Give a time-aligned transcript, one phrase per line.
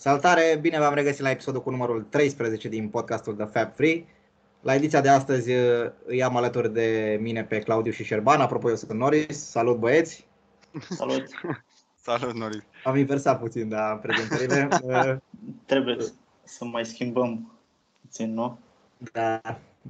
[0.00, 4.04] Salutare, bine v-am regăsit la episodul cu numărul 13 din podcastul The Fab Free.
[4.60, 5.50] La ediția de astăzi
[6.04, 8.40] îi am alături de mine pe Claudiu și Șerban.
[8.40, 9.50] Apropo, eu sunt Noris.
[9.50, 10.26] Salut băieți!
[10.88, 11.24] Salut!
[12.06, 12.62] Salut, Noris!
[12.84, 14.68] Am inversat puțin, da, prezentările.
[15.66, 15.96] Trebuie
[16.44, 17.52] să mai schimbăm
[18.00, 18.58] puțin, nu?
[19.12, 19.40] Da.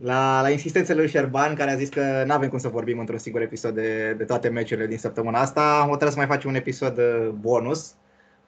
[0.00, 3.18] La, la insistențele lui Șerban, care a zis că nu avem cum să vorbim într-un
[3.18, 6.56] singur episod de, de toate meciurile din săptămâna asta, am hotărât să mai facem un
[6.56, 7.94] episod uh, bonus.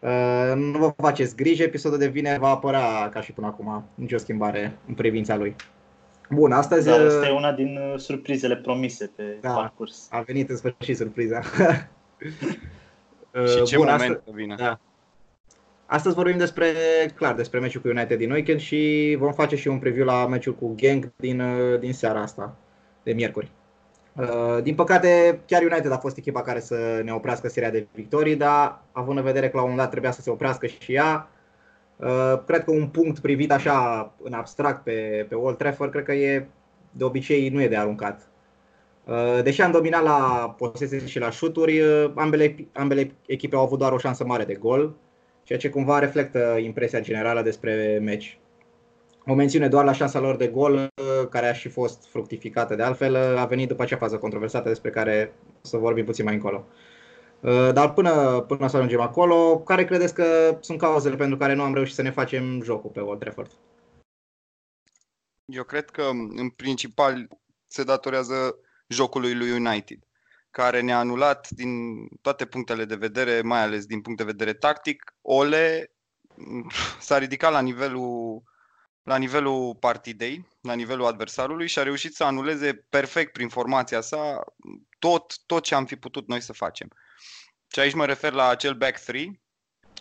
[0.03, 4.19] Uh, nu vă faceți griji, episodul de vineri va apărea ca și până acum, nicio
[4.19, 5.57] schimbare în privința lui.
[6.31, 6.87] Bun, astăzi...
[6.87, 10.09] Da, asta e una din uh, surprizele promise pe da, parcurs.
[10.11, 11.41] A venit în sfârșit surpriza.
[13.51, 14.55] și ce Bun, moment astăzi, vine.
[14.59, 14.81] Da.
[15.87, 16.67] Astăzi vorbim despre,
[17.15, 20.55] clar, despre meciul cu United din weekend și vom face și un preview la meciul
[20.55, 22.57] cu Genk din, uh, din seara asta,
[23.03, 23.51] de miercuri.
[24.17, 28.37] Uh, din păcate, chiar United a fost echipa care să ne oprească seria de victorii,
[28.37, 31.29] dar având în vedere că la un moment dat trebuia să se oprească și ea,
[31.97, 36.13] uh, cred că un punct privit așa în abstract pe, pe Old Trafford, cred că
[36.13, 36.47] e
[36.91, 38.27] de obicei nu e de aruncat.
[39.43, 41.83] Deși am dominat la posese și la șuturi,
[42.15, 44.95] ambele, ambele echipe au avut doar o șansă mare de gol
[45.45, 48.39] ceea ce cumva reflectă impresia generală despre meci.
[49.27, 50.89] O mențiune doar la șansa lor de gol,
[51.31, 55.35] care a și fost fructificată de altfel, a venit după acea fază controversată despre care
[55.65, 56.67] o să vorbim puțin mai încolo.
[57.73, 61.75] Dar până, până să ajungem acolo, care credeți că sunt cauzele pentru care nu am
[61.75, 63.51] reușit să ne facem jocul pe Old Trafford?
[65.45, 66.03] Eu cred că
[66.37, 67.29] în principal
[67.67, 69.99] se datorează jocului lui United
[70.51, 71.71] care ne-a anulat din
[72.21, 75.15] toate punctele de vedere, mai ales din punct de vedere tactic.
[75.23, 75.93] Ole
[77.01, 78.43] s-a ridicat la nivelul,
[79.03, 84.45] la nivelul partidei, la nivelul adversarului și a reușit să anuleze perfect prin formația sa
[84.99, 86.89] tot, tot ce am fi putut noi să facem.
[87.73, 89.41] Și aici mă refer la acel back 3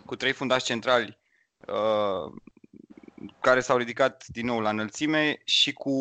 [0.05, 1.19] cu trei fundași centrali
[1.67, 2.33] uh,
[3.39, 5.91] care s-au ridicat din nou la înălțime și cu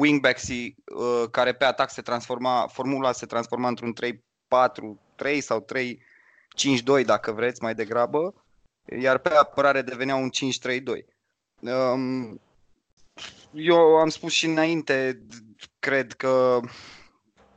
[0.00, 3.92] wingbacks-ii uh, care pe atac se transforma, formula se transforma într-un
[5.26, 5.66] 3-4-3 sau
[7.00, 8.44] 3-5-2 dacă vreți mai degrabă,
[9.00, 10.30] iar pe apărare devenea un
[10.70, 10.80] 5-3-2.
[11.60, 12.40] Um,
[13.52, 15.22] eu am spus și înainte,
[15.78, 16.60] cred că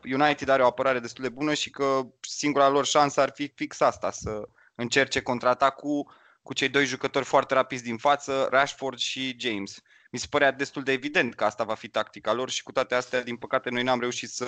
[0.03, 3.79] United are o apărare destul de bună și că singura lor șansă ar fi fix
[3.79, 6.11] asta, să încerce contraatacul
[6.41, 9.81] cu cei doi jucători foarte rapizi din față, Rashford și James.
[10.11, 12.95] Mi se părea destul de evident că asta va fi tactica lor și cu toate
[12.95, 14.47] astea, din păcate, noi n-am reușit să,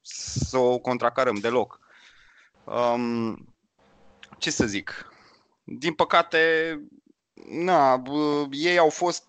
[0.00, 1.80] să o contracarăm deloc.
[2.64, 3.54] Um,
[4.38, 5.12] ce să zic?
[5.64, 6.38] Din păcate,
[7.48, 8.02] na,
[8.50, 9.24] ei au fost...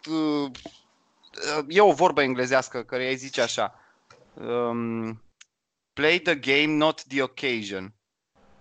[1.67, 3.79] E o vorbă englezească care îi zice așa.
[4.33, 5.23] Um,
[5.93, 7.93] play the game, not the occasion.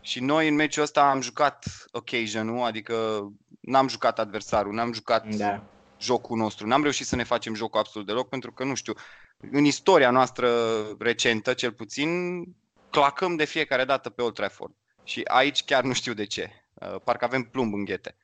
[0.01, 3.27] Și noi în meciul ăsta am jucat occasion-ul, adică
[3.61, 5.63] n-am jucat adversarul, n-am jucat da.
[5.99, 6.67] jocul nostru.
[6.67, 8.93] N-am reușit să ne facem jocul absolut deloc pentru că, nu știu,
[9.37, 10.49] în istoria noastră
[10.99, 12.43] recentă, cel puțin,
[12.91, 14.75] clacăm de fiecare dată pe Old Trafford.
[15.05, 16.51] Și aici chiar nu știu de ce.
[16.75, 18.17] Uh, parcă avem plumb în ghete.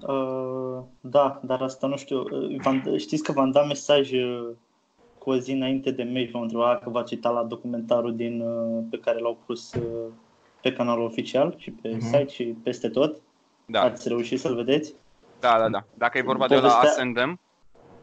[0.00, 2.20] Uh, da, dar asta nu știu.
[2.20, 4.48] Uh, știți că v-am dat mesaj uh,
[5.18, 8.82] cu o zi înainte de meci v-am întrebat că v-ați uitat la documentarul din, uh,
[8.90, 10.12] pe care l-au pus uh,
[10.62, 12.00] pe canalul oficial și pe uh-huh.
[12.00, 13.20] site și peste tot.
[13.66, 13.80] Da.
[13.82, 14.94] Ați reușit să-l vedeți?
[15.40, 15.84] Da, da, da.
[15.94, 16.68] Dacă e vorba Povestea...
[16.68, 17.40] de la Ascendem.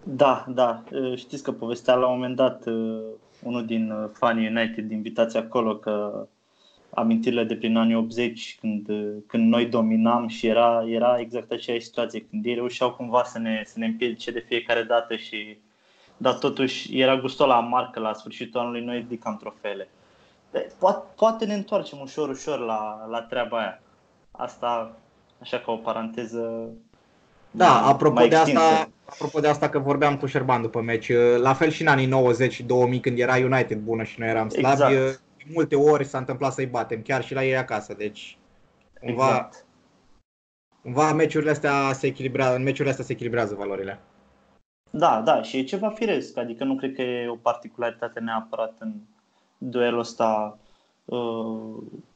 [0.03, 0.83] Da, da.
[0.91, 2.63] Uh, știți că povestea la un moment dat
[3.43, 6.27] unul din fanii United invitați acolo că
[6.93, 8.87] amintirile de prin anii 80 când,
[9.27, 13.63] când noi dominam și era, era exact aceeași situație, când ei reușeau cumva să ne,
[13.65, 15.57] să ne împiedice de fiecare dată și
[16.17, 19.87] dar totuși era gustul la marcă la sfârșitul anului, noi ridicam trofeele.
[20.79, 23.81] Poate, poate ne întoarcem ușor, ușor la, la treaba aia.
[24.31, 24.95] Asta,
[25.41, 26.69] așa ca o paranteză
[27.51, 31.11] da, mai, apropo mai de asta, apropo de asta că vorbeam cu Șerban după meci,
[31.41, 34.49] la fel și în anii 90 și 2000 când era United bună și noi eram
[34.49, 35.21] slabi, exact.
[35.53, 38.37] Multe ori s-a întâmplat să-i batem, chiar și la ei acasă, deci
[38.99, 39.65] cumva, exact.
[40.81, 43.99] cumva meciurile astea se echilibrează, în meciurile astea se echilibrează valorile.
[44.89, 48.93] Da, da, și e ceva firesc, adică nu cred că e o particularitate neapărat în
[49.57, 50.57] duelul ăsta
[51.05, 51.75] uh,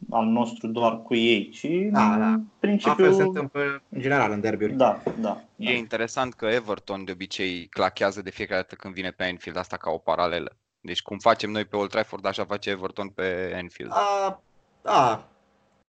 [0.09, 2.27] al nostru doar cu ei, ci da, da.
[2.27, 3.11] în principiu...
[3.11, 4.73] se întâmplă în general în derbiuri.
[4.73, 5.41] Da, da.
[5.55, 5.71] E da.
[5.71, 9.89] interesant că Everton de obicei clachează de fiecare dată când vine pe Anfield, asta ca
[9.89, 10.55] o paralelă.
[10.87, 13.91] Deci cum facem noi pe Old Trafford, așa face Everton pe Anfield.
[13.91, 14.41] A,
[14.81, 15.27] da,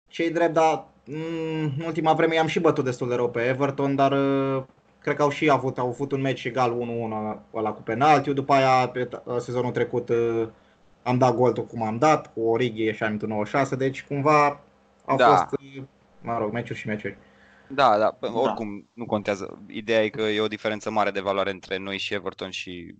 [0.09, 3.95] cei drept, dar mm, în ultima vreme i-am și bătut destul de rău pe Everton,
[3.95, 4.63] dar uh,
[5.07, 6.77] Cred că au și avut, au avut un meci egal
[7.35, 8.33] 1-1 ăla cu penaltiu.
[8.33, 9.09] După aia, pe
[9.39, 10.49] sezonul trecut, uh,
[11.03, 14.61] am dat gol cum am dat, cu Origi și am 96, deci cumva
[15.05, 15.27] au da.
[15.27, 15.83] fost, uh,
[16.21, 17.17] mă rog, meciuri și meciuri.
[17.69, 19.59] Da, da, da, oricum nu contează.
[19.69, 22.95] Ideea e că e o diferență mare de valoare între noi și Everton și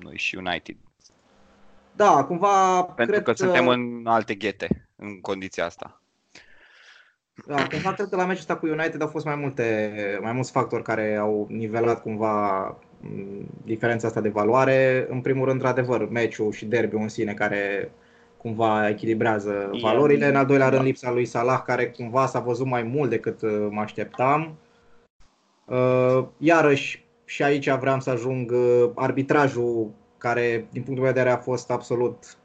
[0.00, 0.76] noi și United.
[1.96, 6.00] Da, cumva Pentru cred că suntem în alte ghete în condiția asta.
[7.46, 9.92] Da, cumva cred că la meciul ăsta cu United au fost mai multe,
[10.22, 12.60] mai mulți factori care au nivelat cumva
[13.00, 15.06] mm, diferența asta de valoare.
[15.10, 17.92] În primul rând, într-adevăr, meciul și derby în sine care
[18.36, 20.26] cumva echilibrează valorile.
[20.26, 20.86] În al doilea rând, da.
[20.86, 24.56] lipsa lui Salah, care cumva s-a văzut mai mult decât uh, mă așteptam.
[25.64, 29.90] Uh, iarăși, și aici vreau să ajung uh, arbitrajul,
[30.22, 32.36] care, din punctul meu de vedere, a fost absolut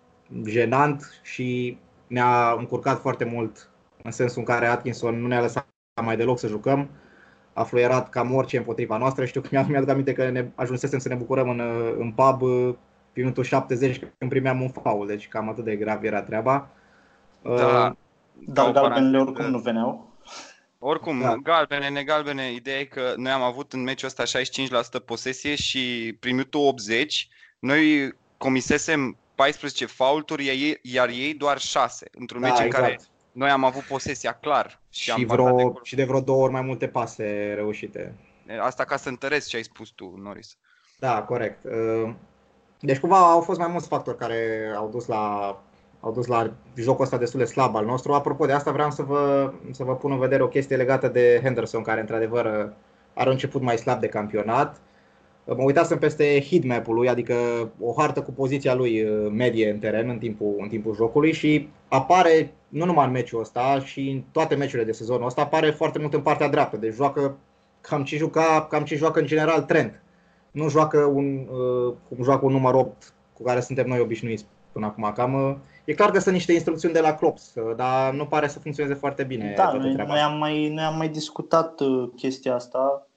[0.45, 1.77] jenant și
[2.07, 3.69] ne-a încurcat foarte mult
[4.03, 5.67] în sensul în care Atkinson nu ne-a lăsat
[6.03, 6.89] mai deloc să jucăm.
[7.53, 9.25] A fluierat cam orice împotriva noastră.
[9.25, 11.61] Știu că mi-aduc aminte că ne ajunsesem să ne bucurăm în,
[11.97, 12.39] în pub
[13.13, 16.69] pe minutul 70 când primeam un foul, deci cam atât de grav era treaba.
[17.41, 17.91] Da, uh,
[18.45, 20.07] dar galbenele oricum nu veneau.
[20.79, 21.35] Oricum, da.
[21.35, 24.41] galbene, negalbene, ideea e că noi am avut în meciul ăsta
[25.01, 27.29] 65% posesie și prin minutul 80
[27.59, 32.75] noi comisesem 14 faulturi, iar ei doar 6, într-un da, meci exact.
[32.75, 32.99] în care
[33.31, 34.79] noi am avut posesia clar.
[34.89, 38.13] Și, și, am vreo, de și de vreo două ori mai multe pase reușite.
[38.59, 40.57] Asta ca să întăresc ce ai spus tu, Norris.
[40.99, 41.63] Da, corect.
[41.63, 42.13] Uh,
[42.79, 45.57] deci cumva au fost mai mulți factori care au dus la,
[45.99, 48.13] au dus la jocul ăsta destul de slab al nostru.
[48.13, 51.39] Apropo de asta vreau să vă, să vă pun în vedere o chestie legată de
[51.43, 52.73] Henderson, care într-adevăr
[53.13, 54.81] are început mai slab de campionat.
[55.47, 57.35] Mă uitasem peste heatmap-ul lui, adică
[57.79, 61.67] o hartă cu poziția lui uh, medie în teren în timpul, în timpul jocului și
[61.87, 65.99] apare, nu numai în meciul ăsta, și în toate meciurile de sezonul ăsta, apare foarte
[65.99, 67.37] mult în partea dreaptă, deci joacă
[67.81, 70.01] cam ce, juca, cam ce joacă în general Trent
[70.51, 74.85] nu joacă un, uh, cum joacă un număr 8 cu care suntem noi obișnuiți până
[74.85, 75.11] acum.
[75.15, 75.55] Cam, uh,
[75.85, 78.95] e clar că sunt niște instrucțiuni de la Klopp, uh, dar nu pare să funcționeze
[78.95, 79.53] foarte bine.
[79.55, 81.79] Da, noi, noi, am mai, noi am mai discutat
[82.15, 83.07] chestia asta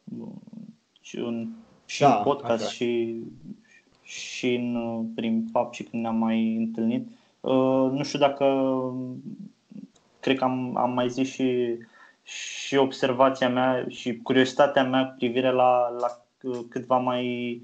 [1.00, 1.48] și în,
[1.90, 2.72] și da, în podcast așa.
[2.72, 3.22] și,
[4.02, 7.08] și în, prin pub și când ne-am mai întâlnit.
[7.40, 8.46] Uh, nu știu dacă
[10.20, 11.76] cred că am, am mai zis și,
[12.22, 16.24] și observația mea și curiozitatea mea cu privire la, la
[16.68, 17.62] cât, va mai,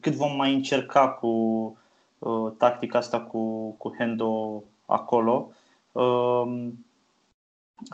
[0.00, 1.28] cât vom mai încerca cu
[2.18, 5.50] uh, tactica asta cu, cu Hendo acolo.
[5.92, 6.68] Uh,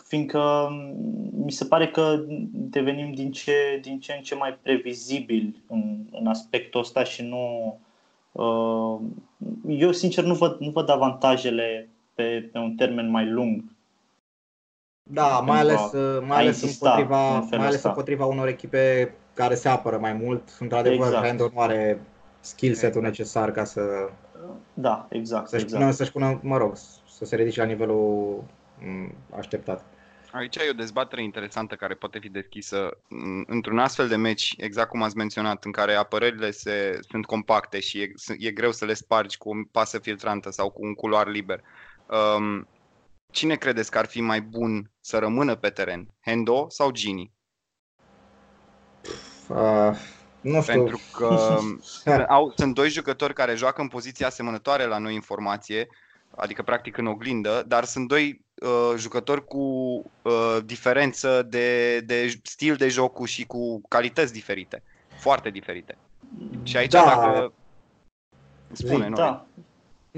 [0.05, 0.69] fiindcă
[1.45, 6.27] mi se pare că devenim din ce, din ce în ce mai previzibil în, în
[6.27, 7.79] aspectul ăsta și nu.
[8.33, 9.01] Uh,
[9.69, 13.65] eu, sincer, nu văd, nu văd avantajele pe, pe un termen mai lung.
[15.11, 15.93] Da, mai ales,
[16.27, 20.57] mai ales, împotriva, mai ales împotriva unor echipe care se apără mai mult.
[20.61, 21.25] Într-adevăr, exact.
[21.25, 22.01] Randall nu are
[22.41, 23.19] skill set-ul exact.
[23.19, 23.81] necesar ca să...
[24.75, 25.49] Da, exact.
[25.49, 25.83] Să-și, exact.
[25.83, 26.77] Pună, să-și pună, mă rog,
[27.09, 28.66] să se ridice la nivelul mm,
[29.37, 29.85] așteptat.
[30.33, 32.99] Aici e o dezbatere interesantă care poate fi deschisă
[33.47, 38.01] într-un astfel de meci, exact cum ați menționat, în care apărările se, sunt compacte și
[38.01, 41.63] e, e greu să le spargi cu o pasă filtrantă sau cu un culoar liber.
[42.37, 42.69] Um,
[43.31, 47.33] cine credeți că ar fi mai bun să rămână pe teren, Hendo sau Gini?
[49.49, 49.91] Uh,
[50.41, 50.75] nu știu.
[50.75, 51.57] Pentru că
[52.29, 55.89] au, sunt doi jucători care joacă în poziții asemănătoare la noi informație,
[56.37, 59.59] adică practic în oglindă, dar sunt doi uh, jucători cu
[60.23, 64.83] uh, diferență de, de stil de joc și cu calități diferite,
[65.19, 65.97] foarte diferite.
[66.63, 67.05] Și aici da.
[67.05, 67.53] dacă...
[68.73, 69.15] Spune, nu?
[69.15, 69.47] Da.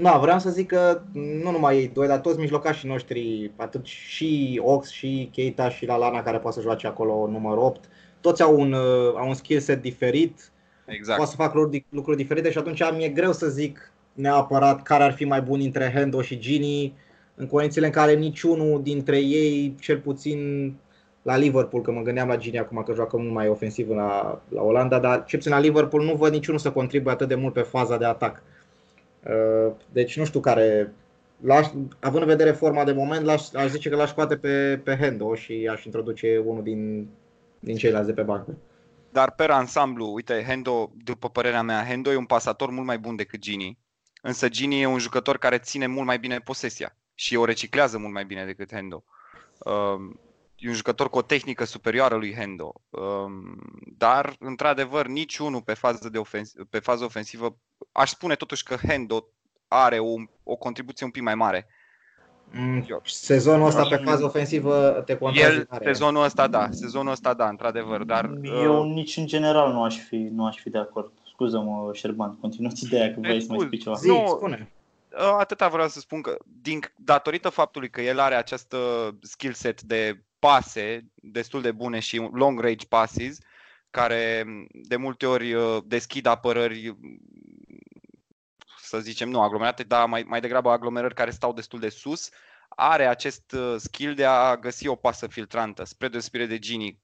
[0.01, 4.61] Da, vreau să zic că nu numai ei doi, dar toți mijlocașii noștri, atât și
[4.63, 7.89] Ox și Keita și Lalana care poate să joace acolo număr 8,
[8.21, 10.51] toți au un, uh, au un skill set diferit,
[10.85, 11.17] exact.
[11.17, 15.13] poate să fac lucruri, lucruri diferite și atunci mi-e greu să zic neapărat care ar
[15.13, 16.93] fi mai bun între Hendo și Gini,
[17.39, 20.73] în condițiile în care niciunul dintre ei, cel puțin
[21.21, 24.61] la Liverpool, că mă gândeam la Gini acum că joacă mult mai ofensiv la, la
[24.61, 27.61] Olanda, dar cel puțin la Liverpool nu văd niciunul să contribuie atât de mult pe
[27.61, 28.43] faza de atac.
[29.23, 30.93] Uh, deci nu știu care,
[31.41, 31.67] l-aș,
[31.99, 35.35] având în vedere forma de moment, l-aș, aș zice că l-aș scoate pe, pe Hendo
[35.35, 37.07] și aș introduce unul din
[37.59, 38.57] din ceilalți de pe bancă.
[39.11, 43.15] Dar pe ansamblu, uite, Hendo, după părerea mea, Hendo e un pasator mult mai bun
[43.15, 43.77] decât Gini.
[44.21, 48.13] Însă Gini e un jucător care ține mult mai bine posesia și o reciclează mult
[48.13, 49.03] mai bine decât Hendo.
[49.57, 50.19] Um,
[50.55, 52.73] e un jucător cu o tehnică superioară lui Hendo.
[52.89, 53.57] Um,
[53.97, 57.57] dar, într-adevăr, niciunul pe fază, de ofens- pe fază ofensivă,
[57.91, 59.27] aș spune totuși că Hendo
[59.67, 61.67] are o, o contribuție un pic mai mare
[62.51, 67.47] Mm, sezonul ăsta pe fază ofensivă te contează El, sezonul ăsta da, sezonul ăsta da,
[67.47, 68.31] într-adevăr, dar...
[68.41, 68.93] Eu uh...
[68.93, 71.11] nici în general nu aș fi, nu aș fi de acord.
[71.31, 73.95] Scuză-mă, Șerban, continuați ideea că vrei să mai spui ceva.
[73.95, 74.71] Zi, nu, spune.
[75.11, 78.75] Uh, atâta vreau să spun că, din, datorită faptului că el are acest
[79.21, 83.37] skill set de pase destul de bune și long range passes
[83.89, 86.97] care de multe ori uh, deschid apărări
[88.81, 92.29] să zicem, nu aglomerate, dar mai, mai degrabă aglomerări care stau destul de sus,
[92.69, 96.99] are acest uh, skill de a găsi o pasă filtrantă, spre deosebire de Gini.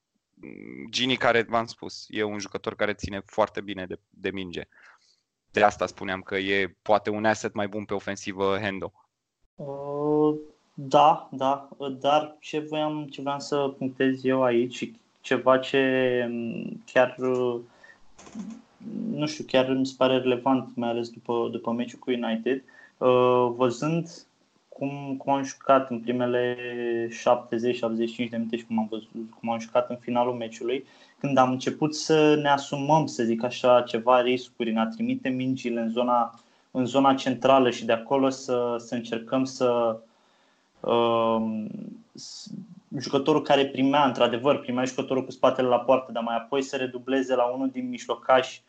[0.89, 4.67] Gini care, v-am spus, e un jucător care ține foarte bine de, de minge.
[5.59, 8.91] De asta spuneam că e poate un asset mai bun pe ofensivă Hendo.
[9.55, 10.35] Uh,
[10.73, 11.69] da, da,
[11.99, 17.15] dar ce voiam, ce vreau să punctez eu aici ceva ce mm, chiar
[19.11, 22.63] nu știu, chiar mi se pare relevant, mai ales după, după meciul cu United,
[22.97, 24.09] uh, văzând
[24.69, 26.57] cum, cum am jucat în primele
[27.09, 29.09] 70-75 de minute și cum am, văzut,
[29.39, 30.85] cum am jucat în finalul meciului,
[31.25, 35.81] când am început să ne asumăm, să zic așa, ceva riscuri în a trimite mingile
[35.81, 36.39] în zona,
[36.71, 39.99] în zona centrală și de acolo să, să încercăm să,
[40.79, 41.65] uh,
[42.97, 47.35] jucătorul care primea, într-adevăr, primea jucătorul cu spatele la poartă, dar mai apoi să redubleze
[47.35, 48.61] la unul din mijlocași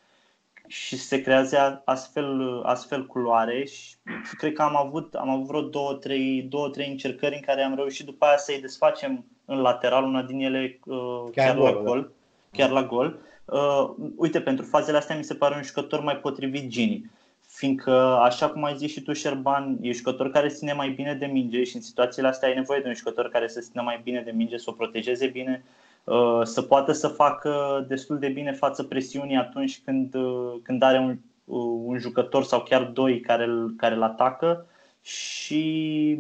[0.67, 3.95] și se creează astfel, astfel culoare și
[4.39, 7.75] cred că am avut, am avut vreo două trei, două, trei încercări în care am
[7.75, 11.83] reușit după aia să-i desfacem în lateral, una din ele uh, chiar, chiar la gol,
[11.83, 12.16] gol da.
[12.57, 13.19] Chiar la gol.
[13.45, 17.11] Uh, uite, pentru fazele astea mi se pare un jucător mai potrivit Gini
[17.57, 21.27] fiindcă, așa cum ai zis și tu, Șerban, e jucător care ține mai bine de
[21.27, 24.21] minge și în situațiile astea ai nevoie de un jucător care să țină mai bine
[24.21, 25.65] de minge, să o protejeze bine,
[26.05, 30.99] uh, să poată să facă destul de bine față presiunii atunci când, uh, când are
[30.99, 34.67] un, uh, un jucător sau chiar doi care îl, care îl atacă
[35.03, 36.19] și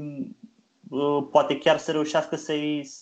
[1.30, 2.52] poate chiar să reușească să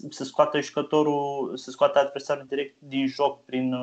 [0.08, 3.74] să scoată jucătorul, să scoată adversarul direct din joc prin,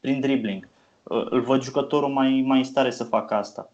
[0.00, 0.68] prin dribbling.
[1.02, 3.70] Îl văd jucătorul mai, mai în stare să facă asta.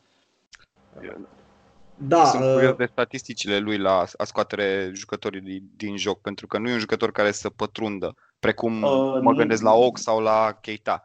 [1.95, 2.53] Da, Sunt uh...
[2.53, 6.73] curios de statisticile lui la a scoatere jucătorii din, din joc, pentru că nu e
[6.73, 11.05] un jucător care să pătrundă, precum uh, mă gândesc la Ox sau la Keita.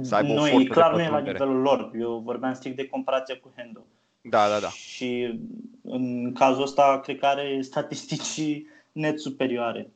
[0.00, 1.90] Să aibă nu, o e clar nu e la nivelul lor.
[2.00, 3.86] Eu vorbeam strict de comparație cu Hendo.
[4.28, 4.68] Da, da, da.
[4.68, 5.40] Și
[5.82, 8.62] în cazul ăsta cred că are statistici
[8.92, 9.90] net superioare.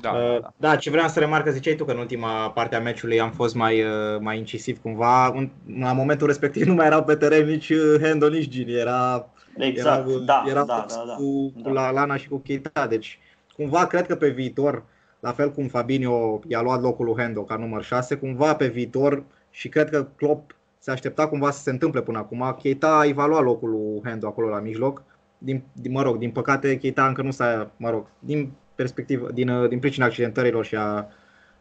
[0.00, 0.52] Da, uh, da.
[0.56, 3.54] da, ce vreau să remarc, ziceai tu că în ultima parte a meciului am fost
[3.54, 5.26] mai, uh, mai incisiv cumva.
[5.26, 8.72] În, la momentul respectiv nu mai erau pe teren nici uh, Hendo, nici Gini.
[8.72, 11.62] Era, exact, era, da, era da, da, da, cu, da.
[11.62, 12.86] cu la Lana și cu Keita.
[12.86, 13.18] Deci,
[13.56, 14.84] cumva, cred că pe viitor,
[15.20, 19.24] la fel cum Fabinho i-a luat locul lui Hendo ca număr 6, cumva pe viitor
[19.50, 22.56] și cred că Klopp se aștepta cumva să se întâmple până acum.
[22.62, 25.02] Keita a evaluat locul lui Hendo acolo la mijloc.
[25.38, 29.48] Din, din, mă rog, din păcate Keita încă nu s-a, mă rog, din perspectiv, din,
[29.48, 31.06] uh, din pricina accidentărilor și a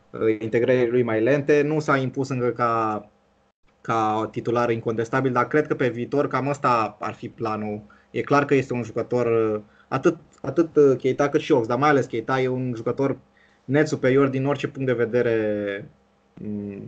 [0.10, 3.10] uh, integrării lui mai lente, nu s-a impus încă ca,
[3.82, 7.82] ca titular incontestabil, dar cred că pe viitor cam asta ar fi planul.
[8.12, 11.90] E clar că este un jucător, uh, atât, atât Keita cât și Ox, dar mai
[11.90, 13.18] ales Keita e un jucător
[13.66, 15.36] net superior din orice punct de vedere
[15.82, 16.00] mm,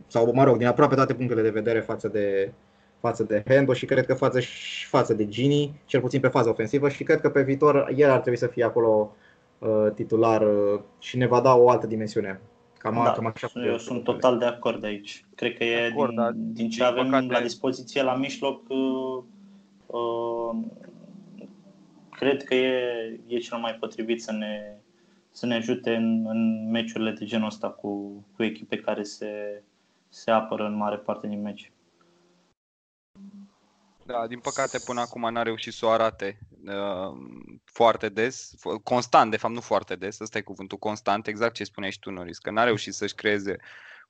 [0.08, 2.52] sau mă rog, din aproape toate punctele de vedere față de,
[3.00, 6.50] față de Hendo și cred că față și față de Gini, cel puțin pe faza
[6.50, 9.16] ofensivă și cred că pe viitor el ar trebui să fie acolo
[9.64, 12.42] Uh, titular uh, și ne va da o altă dimensiune.
[12.78, 15.26] Cam, da, cam așa eu sunt total de acord aici.
[15.36, 17.34] Cred că e acord, din, da, din ce din avem păcate...
[17.34, 19.24] la dispoziție la mijloc, uh,
[19.86, 20.58] uh,
[22.10, 24.76] cred că e, e cel mai potrivit să ne,
[25.34, 29.64] să ne ajute în, în meciurile de genul ăsta cu, cu echipe care se,
[30.10, 31.72] se apără în mare parte din meci.
[34.06, 37.18] Da, din păcate până acum n-a reușit să o arate uh,
[37.64, 41.92] foarte des, constant, de fapt nu foarte des, ăsta e cuvântul constant, exact ce spuneai
[41.92, 43.58] și tu, Noris, că n-a reușit să-și creeze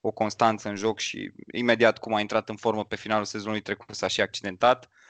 [0.02, 3.96] o constanță în joc și imediat cum a intrat în formă pe finalul sezonului trecut
[3.96, 4.84] s-a și accidentat.
[4.86, 5.03] Uh,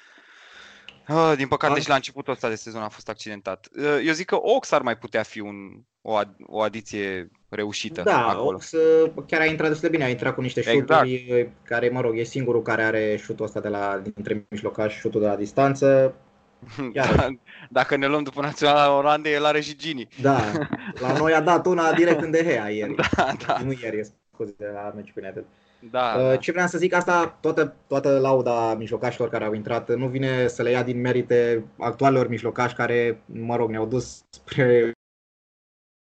[1.35, 3.67] din păcate și la începutul ăsta de sezon a fost accidentat.
[3.77, 5.55] Uh, eu zic că Ox ar mai putea fi un,
[6.01, 8.55] o, ad, o adiție reușită da, acolo.
[8.55, 11.49] Ox uh, chiar a intrat destul de bine, a intrat cu niște șuturi exact.
[11.63, 15.27] care, mă rog, e singurul care are șutul ăsta de la, dintre mijlocași, șutul de
[15.27, 16.15] la distanță.
[16.93, 17.15] Iar.
[17.15, 17.27] Da,
[17.69, 20.07] dacă ne luăm după Naționala Olandei, el are și Gini.
[20.21, 20.39] Da,
[20.99, 22.95] la noi a dat una direct în Dehea ieri.
[23.15, 23.57] Da, da.
[23.63, 25.43] Nu ieri, scuze, la meciul United.
[25.43, 26.35] Da, uh, da.
[26.35, 30.61] Ce vreau să zic, asta, toată, toată lauda mijlocașilor care au intrat, nu vine să
[30.61, 34.91] le ia din merite actualelor mijlocași care, mă rog, ne-au dus spre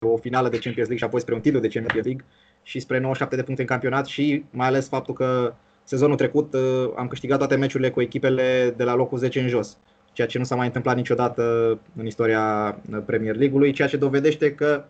[0.07, 2.25] o finală de Champions League și apoi spre un titlu de Champions League
[2.63, 5.55] și spre 97 de puncte în campionat și mai ales faptul că
[5.85, 9.79] sezonul trecut uh, am câștigat toate meciurile cu echipele de la locul 10 în jos,
[10.13, 14.85] ceea ce nu s-a mai întâmplat niciodată în istoria Premier League-ului, ceea ce dovedește că,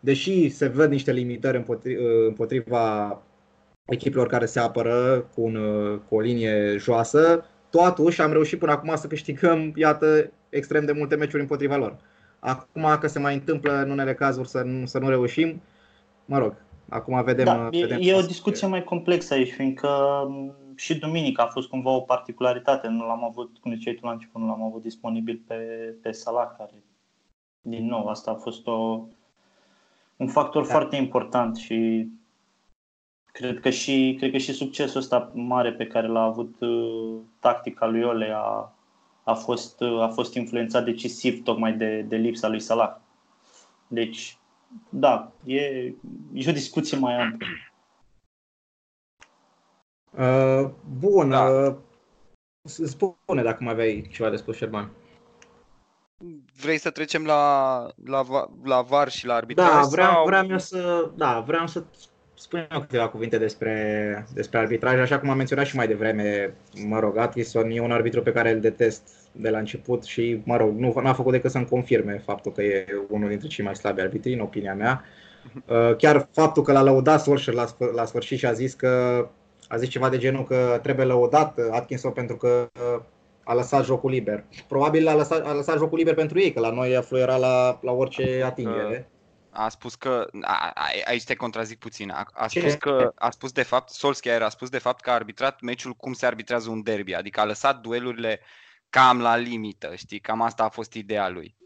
[0.00, 1.64] deși se văd niște limitări
[2.26, 3.22] împotriva
[3.90, 5.56] echipelor care se apără cu, un,
[6.08, 11.16] cu o linie joasă, totuși am reușit până acum să câștigăm, iată, extrem de multe
[11.16, 11.96] meciuri împotriva lor.
[12.38, 15.60] Acum că se mai întâmplă în unele cazuri să nu, să nu reușim,
[16.24, 16.54] mă rog,
[16.88, 17.44] acum vedem...
[17.44, 19.88] Da, e, vedem e o discuție mai complexă aici, fiindcă
[20.76, 22.88] și duminică a fost cumva o particularitate.
[22.88, 25.54] Nu l-am avut, cum ziceai tu la început, nu l-am avut disponibil pe,
[26.02, 26.82] pe Salah, care,
[27.60, 29.06] din nou, asta a fost o,
[30.16, 30.72] un factor da.
[30.72, 32.08] foarte important și
[33.32, 37.86] cred că și, cred că și succesul ăsta mare pe care l-a avut uh, tactica
[37.86, 38.72] lui Ole a,
[39.24, 42.96] a, fost, uh, a fost influențat decisiv tocmai de, de lipsa lui Salah.
[43.88, 44.38] Deci,
[44.88, 45.60] da, e,
[46.32, 47.46] e o discuție mai amplă.
[50.18, 51.42] Uh, bun, da.
[51.42, 51.76] uh,
[52.62, 54.90] spune dacă mai aveai ceva de spus, Șerban.
[56.60, 58.24] Vrei să trecem la, la,
[58.64, 59.68] la VAR și la arbitraj?
[59.68, 60.24] Da, vreau, sau...
[60.24, 61.84] vreau, eu să, da, vreau să
[62.40, 64.98] spun eu câteva cuvinte despre, despre arbitraj.
[64.98, 66.54] Așa cum am menționat și mai devreme,
[66.86, 70.56] mă rog, Atkinson e un arbitru pe care îl detest de la început și, mă
[70.56, 74.00] rog, nu a făcut decât să-mi confirme faptul că e unul dintre cei mai slabi
[74.00, 75.04] arbitri, în opinia mea.
[75.66, 79.26] Uh, chiar faptul că l-a lăudat Solskjaer la, la sfârșit și a zis că
[79.68, 82.68] a zis ceva de genul că trebuie lăudat Atkinson pentru că
[83.44, 84.44] a lăsat jocul liber.
[84.68, 87.92] Probabil a lăsat, a lăsat jocul liber pentru ei, că la noi afluiera la, la
[87.92, 89.08] orice atingere.
[89.50, 93.52] A spus că, a, a, aici te contrazic puțin, a, a spus că, a spus
[93.52, 96.82] de fapt, Solskjaer a spus de fapt că a arbitrat meciul cum se arbitrează un
[96.82, 98.40] derby, adică a lăsat duelurile
[98.90, 101.56] cam la limită, știi, cam asta a fost ideea lui.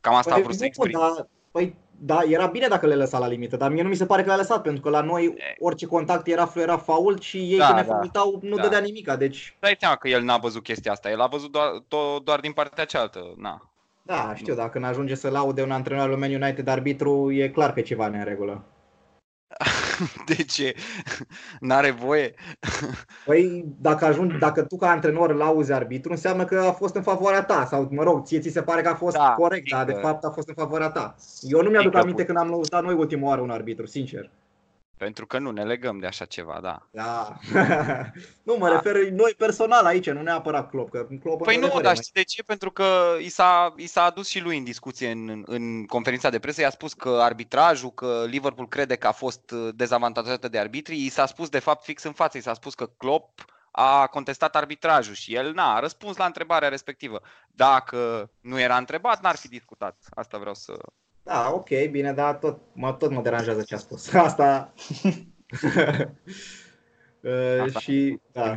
[0.00, 0.98] Cam asta păi, a vrut să exprime.
[0.98, 4.06] Da, păi da, era bine dacă le lăsa la limită, dar mie nu mi se
[4.06, 7.58] pare că le-a lăsat, pentru că la noi orice contact era fluera fault și ei
[7.58, 8.62] da, când ne da, faultau nu da.
[8.62, 9.56] dădea nimica, deci...
[9.60, 12.52] Dai seama că el n-a văzut chestia asta, el a văzut doar, to- doar din
[12.52, 13.70] partea cealaltă, na.
[14.06, 14.58] Da, știu, nu.
[14.60, 18.18] dacă n-ajunge să laude un antrenor al Man United arbitru, e clar că ceva ne
[18.18, 18.64] în regulă.
[20.26, 20.74] De ce?
[21.60, 22.34] N-are voie?
[23.24, 27.44] Păi, dacă, ajungi, dacă tu ca antrenor lauzi arbitru, înseamnă că a fost în favoarea
[27.44, 27.64] ta.
[27.64, 30.24] Sau, mă rog, ție ți se pare că a fost da, corect, dar de fapt
[30.24, 31.14] a fost în favoarea ta.
[31.40, 34.30] Eu nu mi-aduc aminte când am lăudat noi ultima oară un arbitru, sincer.
[34.96, 36.88] Pentru că nu ne legăm de așa ceva, da.
[36.90, 37.36] Da.
[38.46, 38.72] nu, mă da.
[38.72, 40.90] refer noi personal aici, nu neapărat Klopp.
[40.90, 42.42] Că Klopp păi nu, dar știi de ce?
[42.42, 46.38] Pentru că i s-a, i s-a adus și lui în discuție în, în conferința de
[46.38, 46.60] presă.
[46.60, 51.04] I-a spus că arbitrajul, că Liverpool crede că a fost dezavantajată de arbitrii.
[51.04, 52.38] I s-a spus de fapt fix în față.
[52.38, 57.20] I s-a spus că Klopp a contestat arbitrajul și el n-a răspuns la întrebarea respectivă.
[57.48, 59.96] Dacă nu era întrebat, n-ar fi discutat.
[60.10, 60.76] Asta vreau să,
[61.26, 64.14] da, ok, bine, dar tot mă, tot mă deranjează ce a spus.
[64.28, 64.72] Asta...
[65.04, 65.12] Uh,
[67.66, 68.54] Asta și, da.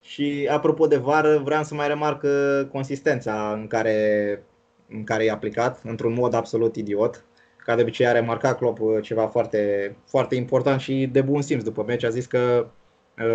[0.00, 4.42] și apropo de VAR, vreau să mai remarc uh, consistența în care,
[4.88, 7.24] în care e aplicat, într-un mod absolut idiot.
[7.64, 11.62] Ca de obicei a remarcat Klopp uh, ceva foarte, foarte important și de bun simț
[11.62, 12.04] după meci.
[12.04, 12.66] A zis că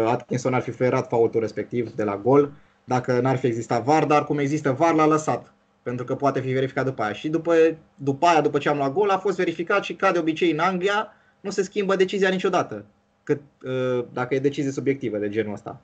[0.05, 2.51] Atkinson ar fi fluierat faultul respectiv de la gol
[2.83, 5.54] dacă n-ar fi existat VAR, dar cum există VAR l-a lăsat
[5.85, 7.13] pentru că poate fi verificat după aia.
[7.13, 7.55] Și după,
[7.95, 10.59] după aia, după ce am luat gol, a fost verificat și ca de obicei în
[10.59, 12.85] Anglia nu se schimbă decizia niciodată,
[13.23, 15.81] cât, uh, dacă e decizie subiectivă de genul ăsta.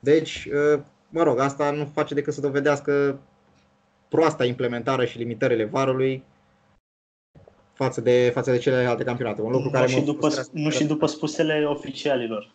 [0.00, 3.18] Deci, uh, mă rog, asta nu face decât să dovedească
[4.08, 6.24] proasta implementare și limitările varului
[7.72, 9.40] față de, față de celelalte campionate.
[9.40, 12.54] Un lucru nu care și după, nu și după spusele oficialilor.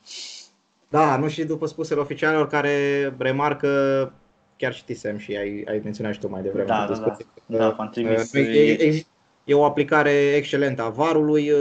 [0.89, 4.11] Da, nu și după spusele oficialilor care remarcă
[4.57, 6.67] chiar știsem și ai, ai menționat și tu mai devreme.
[6.67, 7.57] Da, da, da.
[7.57, 8.33] da, am trimis.
[8.33, 9.05] E, e,
[9.43, 11.51] e o aplicare excelentă a varului,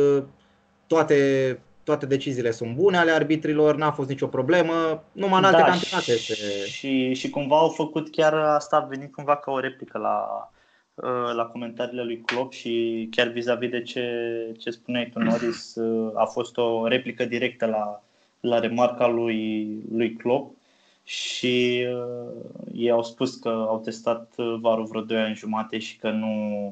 [0.87, 5.65] toate, toate deciziile sunt bune ale arbitrilor, n-a fost nicio problemă, numai în alte da,
[5.65, 6.17] campionate.
[6.17, 6.35] Și,
[6.71, 10.51] și, și cumva au făcut chiar asta, a venit cumva ca o replică la,
[11.35, 14.05] la comentariile lui Klopp și chiar vis-a-vis de ce,
[14.59, 15.77] ce spuneai tu, Norris,
[16.15, 18.03] a fost o replică directă la,
[18.41, 20.56] la remarca lui, lui Klopp
[21.07, 25.97] și uh, ei au spus că au testat uh, varul vreo 2 ani jumate și
[25.97, 26.67] că nu,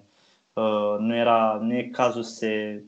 [0.52, 2.82] uh, nu, era, nu e cazul să se,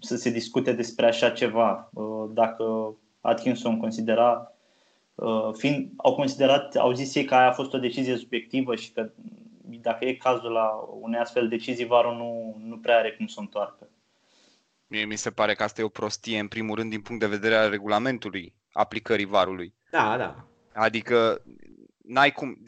[0.00, 1.90] să se discute despre așa ceva.
[1.92, 4.52] Uh, dacă Atkinson considera,
[5.14, 8.92] uh, fiind, au considerat, au zis ei că aia a fost o decizie subiectivă și
[8.92, 9.10] că
[9.62, 13.34] dacă e cazul la unei astfel de decizii, varul nu, nu prea are cum să
[13.38, 13.88] o întoarcă.
[14.86, 17.26] Mie mi se pare că asta e o prostie, în primul rând, din punct de
[17.26, 19.74] vedere al regulamentului aplicării varului.
[19.90, 20.44] Da, da.
[20.72, 21.42] Adică
[21.98, 22.62] n-ai cum,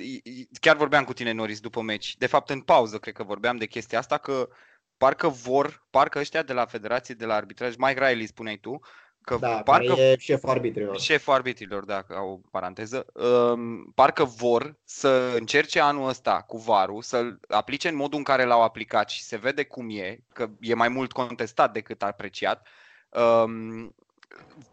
[0.61, 3.67] chiar vorbeam cu tine Noris după meci, de fapt în pauză cred că vorbeam de
[3.67, 4.49] chestia asta că
[4.97, 8.81] parcă vor, parcă ăștia de la Federație de la Arbitraj, Mike Riley spuneai tu,
[9.21, 11.01] că da, parcă e șeful arbitrilor.
[11.01, 13.07] Șeful arbitrilor, da, o paranteză.
[13.13, 18.45] Um, parcă vor să încerce anul ăsta cu varul, să-l aplice în modul în care
[18.45, 22.67] l-au aplicat și se vede cum e, că e mai mult contestat decât apreciat.
[23.09, 23.95] Um,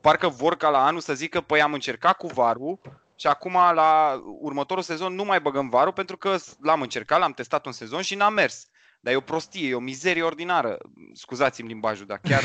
[0.02, 2.80] parcă vor ca la anul să zică, păi am încercat cu varul,
[3.20, 7.66] și acum la următorul sezon nu mai băgăm varul pentru că l-am încercat, l-am testat
[7.66, 8.68] un sezon și n-a mers.
[9.00, 10.78] dar e o prostie, e o mizerie ordinară.
[11.14, 12.44] Scuzați-mi limbajul, dar chiar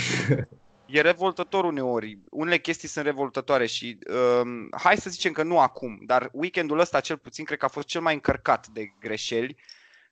[0.87, 2.19] e revoltător uneori.
[2.31, 3.99] Unele chestii sunt revoltătoare și
[4.43, 7.69] um, hai să zicem că nu acum, dar weekendul ăsta cel puțin cred că a
[7.69, 9.57] fost cel mai încărcat de greșeli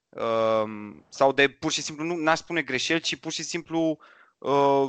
[0.09, 3.98] um, sau de pur și simplu, nu n-aș spune greșeli, ci pur și simplu
[4.38, 4.88] uh,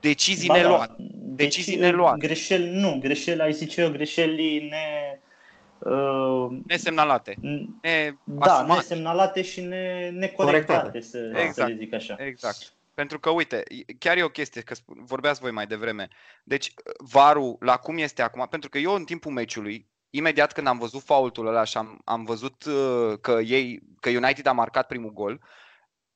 [0.00, 0.94] decizii Ba da, neluate.
[1.14, 2.26] Decizii deci, neluate.
[2.26, 5.18] Greșeli, nu, greșeli, ai zice eu, greșeli ne...
[5.78, 7.34] Uh, Nesemnalate.
[7.34, 8.80] n- Ne da, asumate.
[8.80, 11.00] nesemnalate și ne, necorectate, Corectate.
[11.00, 11.54] să, Exact.
[11.54, 12.16] să le zic așa.
[12.18, 12.72] Exact.
[12.94, 13.62] Pentru că, uite,
[13.98, 16.08] chiar e o chestie, că sp- vorbeați voi mai devreme.
[16.44, 20.78] Deci, varul, la cum este acum, pentru că eu în timpul meciului, imediat când am
[20.78, 25.12] văzut faultul ăla și am, am văzut uh, că ei, că United a marcat primul
[25.12, 25.40] gol,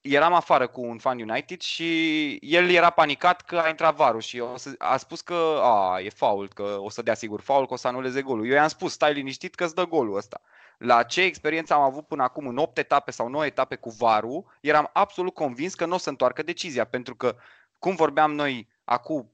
[0.04, 4.38] eram afară cu un fan United și el era panicat că a intrat varul și
[4.38, 7.72] o să, a spus că a, e fault, că o să dea sigur fault, că
[7.74, 8.46] o să anuleze golul.
[8.46, 10.40] Eu i-am spus, stai liniștit că îți dă golul ăsta.
[10.78, 14.44] La ce experiență am avut până acum în 8 etape sau 9 etape cu varul,
[14.60, 17.36] eram absolut convins că nu o să întoarcă decizia, pentru că,
[17.78, 19.30] cum vorbeam noi acum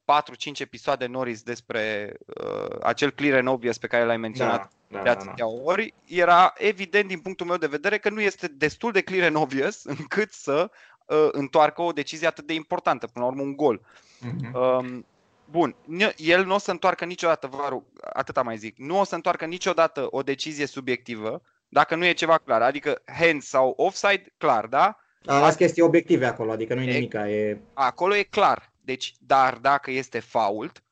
[0.56, 5.02] 4-5 episoade Norris despre uh, acel clear and obvious pe care l-ai menționat Da, da,
[5.02, 5.20] de da, da.
[5.20, 9.26] atâtea ori, era evident din punctul meu de vedere că nu este destul de clear
[9.26, 10.70] and obvious încât să
[11.06, 13.80] uh, întoarcă o decizie atât de importantă, până la urmă un gol.
[14.20, 14.54] Mhm.
[14.56, 15.06] Um,
[15.44, 19.14] bun, N- el nu o să întoarcă niciodată, Varu, atâta mai zic, nu o să
[19.14, 24.66] întoarcă niciodată o decizie subiectivă dacă nu e ceva clar, adică hands sau offside, clar,
[24.66, 24.96] da?
[25.26, 27.12] A las chestii obiective acolo, adică nu e E- nimic.
[27.12, 27.60] E...
[27.74, 28.69] Acolo e clar.
[28.80, 30.82] Deci, dar dacă este fault,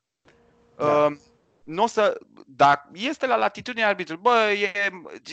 [0.75, 1.05] Da.
[1.05, 1.17] uh,
[1.63, 4.71] nu o să, dacă este la latitudinea arbitrului, bă, e,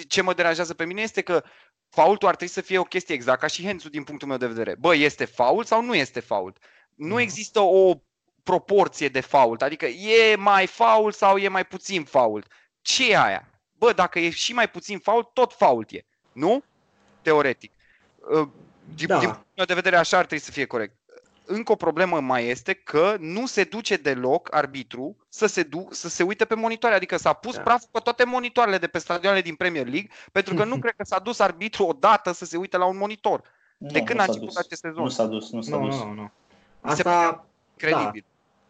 [0.08, 1.42] ce mă deranjează pe mine este că
[1.88, 4.46] faultul ar trebui să fie o chestie exact ca și hands din punctul meu de
[4.46, 4.74] vedere.
[4.78, 6.58] Bă, este fault sau nu este fault?
[6.94, 7.18] Nu Mhm.
[7.22, 7.94] există o
[8.42, 12.46] proporție de fault, adică e mai fault sau e mai puțin fault.
[12.80, 13.50] Ce e aia?
[13.72, 16.06] Bă, dacă e și mai puțin fault, tot fault e.
[16.32, 16.64] Nu?
[17.22, 17.72] Teoretic.
[18.16, 18.48] Uh,
[18.94, 19.18] Din, Da.
[19.18, 20.94] din punctul meu de vedere, așa ar trebui să fie corect.
[21.46, 26.08] Încă o problemă mai este că nu se duce deloc arbitru să se, du- să
[26.08, 26.94] se uite pe monitoare.
[26.94, 27.60] Adică s-a pus Da.
[27.62, 31.04] praful pe toate monitoarele de pe stadioanele din Premier League, pentru că nu cred că
[31.04, 33.40] s-a dus arbitru odată să se uite la un monitor.
[33.78, 34.56] De Nu, când nu a s-a început dus.
[34.56, 35.02] acest sezon?
[35.02, 35.96] Nu s-a dus, nu s-a Nu, dus.
[35.98, 36.30] nu, nu.
[36.80, 38.24] Mi se părea Asta, Credibil.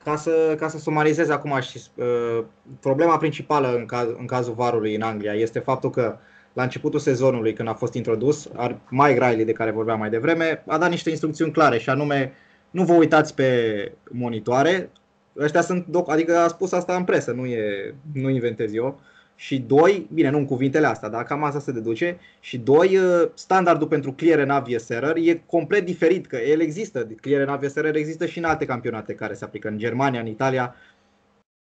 [0.04, 2.44] ca să, ca să sumarizez acum și uh,
[2.80, 6.18] problema principală în, caz, în cazul varului în Anglia este faptul că
[6.52, 10.64] la începutul sezonului, când a fost introdus, ar- Mike Riley, de care vorbeam mai devreme,
[10.66, 12.32] a dat niște instrucțiuni clare și anume
[12.76, 14.90] nu vă uitați pe monitoare,
[15.38, 19.00] ăștia sunt, doc- adică a spus asta în presă, nu, e, nu inventez eu.
[19.34, 22.18] Și doi, bine, nu în cuvintele astea, dar cam asta se deduce.
[22.40, 27.06] Și doi, uh, standardul pentru clear and obvious error e complet diferit, că el există,
[27.20, 30.26] clear and obvious error există și în alte campionate care se aplică, în Germania, în
[30.26, 30.74] Italia,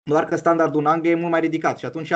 [0.03, 2.13] doar că standardul în Anglia e mult mai ridicat și atunci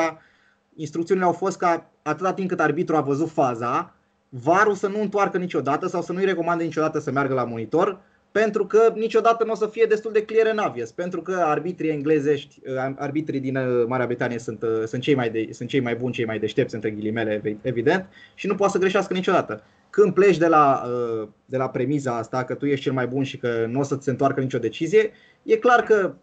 [0.75, 3.93] instrucțiunile au fost ca atâta timp cât arbitru a văzut faza,
[4.29, 7.99] varul să nu întoarcă niciodată sau să nu-i recomande niciodată să meargă la monitor,
[8.39, 11.89] pentru că niciodată nu o să fie destul de clear and obvious, pentru că arbitrii
[11.89, 15.79] englezești, uh, arbitrii din uh, Marea Britanie sunt, uh, sunt, cei mai de, sunt cei
[15.79, 19.63] mai buni, cei mai deștepți, între ghilimele, evi- evident, și nu poate să greșească niciodată.
[19.89, 23.23] Când pleci de la, uh, de la premiza asta că tu ești cel mai bun
[23.23, 25.11] și că nu o să ți se întoarcă nicio decizie,
[25.43, 26.13] e clar că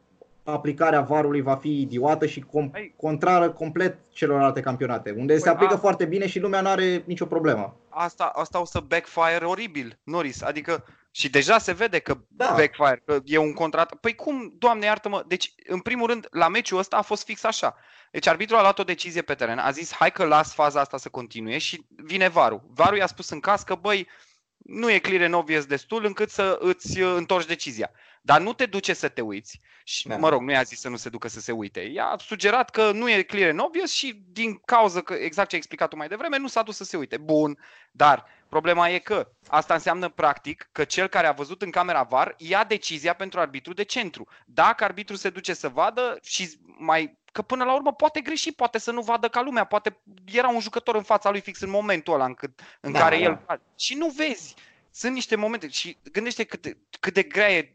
[0.44, 2.94] aplicarea varului va fi idiotă și com- Ei.
[2.96, 7.02] contrară complet celorlalte campionate, unde se Păi, aplică a- foarte bine și lumea nu are
[7.06, 7.76] nicio problemă.
[7.88, 10.42] Asta, asta o să backfire oribil, Norris.
[10.42, 10.84] Adică
[11.16, 12.54] și deja se vede că Da.
[12.56, 13.94] backfire, că e un contrat.
[13.94, 17.76] Păi cum, doamne iartă-mă, deci în primul rând la meciul ăsta a fost fix așa.
[18.10, 20.96] Deci arbitrul a luat o decizie pe teren, a zis hai că las faza asta
[20.96, 22.62] să continue și vine varul.
[22.74, 24.08] Varul i-a spus în caz că băi,
[24.56, 27.90] nu e clear and obvious destul încât să îți uh, întorci decizia.
[28.22, 29.60] Dar nu te duce să te uiți.
[29.84, 30.16] Și, Da.
[30.16, 31.80] mă rog, nu i-a zis să nu se ducă să se uite.
[31.80, 35.60] I-a sugerat că nu e clear and obvious și din cauza că, exact ce ai
[35.60, 37.16] explicat tu mai devreme, nu s-a dus să se uite.
[37.16, 37.58] Bun,
[37.92, 42.34] dar problema e că asta înseamnă practic că cel care a văzut în camera VAR
[42.38, 44.28] ia decizia pentru arbitru de centru.
[44.46, 48.78] Dacă arbitru se duce să vadă și mai că până la urmă poate greși, poate
[48.78, 52.14] să nu vadă ca lumea, poate era un jucător în fața lui fix în momentul
[52.14, 53.22] ăla în, cât, în Da, care da.
[53.22, 54.54] el și nu vezi.
[54.90, 57.74] Sunt niște momente și gândește cât, de- cât de grea e,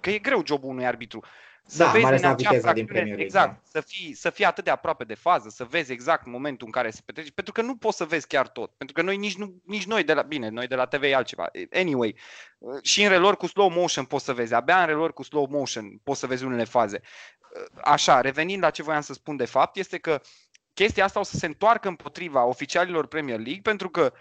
[0.00, 1.24] că e greu jobul unui arbitru.
[1.66, 3.60] Să Da, mai ales în la acea viteza din fracțiune- Premier League, Exact, da.
[3.64, 6.90] să fii, să fii atât de aproape de fază, să vezi exact momentul în care
[6.90, 8.70] se petrece, pentru că nu poți să vezi chiar tot.
[8.76, 11.14] Pentru că noi nici, nu, nici noi de la, bine, noi de la TV e
[11.14, 11.50] altceva.
[11.72, 12.16] Anyway,
[12.82, 15.98] și în relor cu slow motion poți să vezi, abia în relor cu slow motion
[16.02, 17.00] poți să vezi unele faze.
[17.84, 20.20] Așa, revenind la ce voiam să spun de fapt, este că
[20.74, 24.12] chestia asta o să se întoarcă împotriva oficialilor Premier League pentru că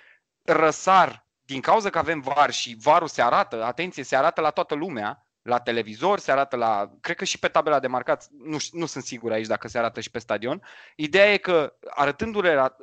[0.41, 4.75] răsar, din cauza că avem VAR și VAR-ul se arată, atenție, se arată la toată
[4.75, 8.71] lumea, la televizor, se arată la, cred că și pe tabela de marcat, nu, ș-
[8.71, 10.61] nu sunt sigur aici dacă se arată și pe stadion.
[10.95, 12.75] Ideea e că arătându-le la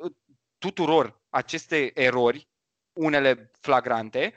[0.57, 2.47] tuturor aceste erori,
[2.93, 4.33] unele flagrante,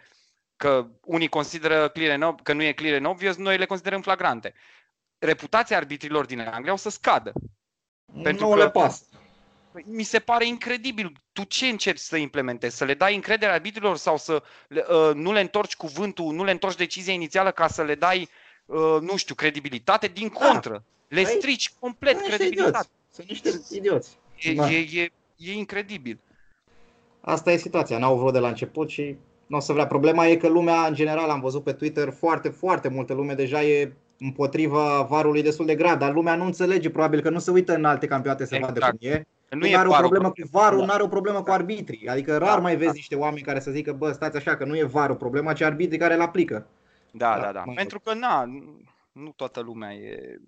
[0.57, 4.55] că unii consideră clear and, că nu e clear and obvious, noi le considerăm flagrante.
[5.19, 7.33] Reputația arbitrilor din Anglia o să scadă.
[8.23, 9.05] Pentru nu că le pasă.
[9.85, 11.13] Mi se pare incredibil.
[11.33, 12.77] Tu ce încerci să implementezi?
[12.77, 16.77] Să le dai încredere arbitrilor sau să uh, nu le întorci cuvântul, nu le întorci
[16.77, 18.29] decizia inițială ca să le dai,
[18.67, 20.07] uh, nu știu, credibilitate?
[20.07, 20.47] Din da.
[20.47, 20.73] contră.
[20.73, 21.17] Da.
[21.17, 22.91] Le păi, strici complet credibilitatea.
[23.11, 24.19] Sunt niște idioți.
[24.37, 24.71] E, da.
[24.71, 26.19] e, e, e incredibil.
[27.21, 27.99] Asta e situația.
[27.99, 29.87] N-au vrut de la început și nu o să vrea.
[29.87, 33.63] Problema e că lumea, în general, am văzut pe Twitter, foarte, foarte multă lume deja
[33.63, 37.75] e împotriva varului destul de grad, dar lumea nu înțelege, probabil că nu se uită
[37.75, 38.79] în alte campionate să exact.
[38.79, 39.27] vadă cum e.
[39.55, 40.85] Nu e are o problemă cu varul, da.
[40.85, 42.09] nu are o problemă cu arbitrii.
[42.09, 42.93] Adică rar da, mai vezi da.
[42.93, 45.99] niște oameni care să zică, bă, stați așa, că nu e varul problema, ci arbitrii
[45.99, 46.67] care îl aplică.
[47.11, 47.53] Da, da, da.
[47.53, 47.73] da.
[47.75, 48.45] Pentru că, na,
[49.13, 50.39] nu toată lumea e...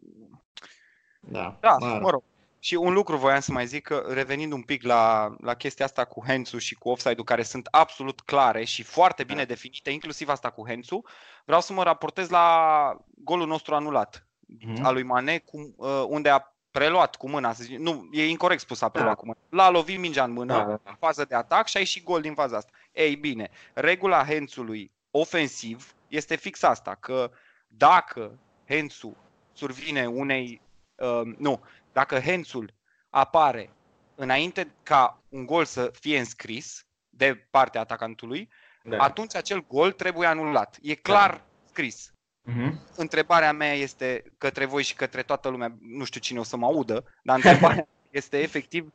[1.21, 2.23] Da, da mă rog.
[2.59, 6.05] Și un lucru voiam să mai zic, că revenind un pic la, la chestia asta
[6.05, 9.45] cu Hensu și cu offside-ul, care sunt absolut clare și foarte bine da.
[9.45, 11.03] definite, inclusiv asta cu Hensu,
[11.45, 14.83] vreau să mă raportez la golul nostru anulat mm-hmm.
[14.83, 18.61] al lui Mane, cu, uh, unde a preluat cu mâna, să zic, nu, e incorrect
[18.61, 19.21] spus a preluat da.
[19.21, 20.91] cu mâna, l-a lovit mingea în mână, da, da, da.
[20.91, 22.71] în fază de atac și a ieșit gol din faza asta.
[22.93, 27.31] Ei bine, regula Hensului ofensiv este fix asta, că
[27.67, 29.17] dacă Hensu
[29.53, 30.61] survine unei,
[30.95, 31.61] uh, nu,
[31.93, 32.75] dacă Hensul
[33.11, 33.71] apare
[34.15, 38.49] înainte ca un gol să fie înscris de partea atacantului,
[38.83, 38.97] da.
[38.99, 40.77] atunci acel gol trebuie anulat.
[40.83, 41.43] E clar da.
[41.69, 42.13] scris.
[42.47, 42.73] Uh-huh.
[42.97, 46.67] Întrebarea mea este către voi și către toată lumea, nu știu cine o să mă
[46.67, 48.93] audă, dar întrebarea este efectiv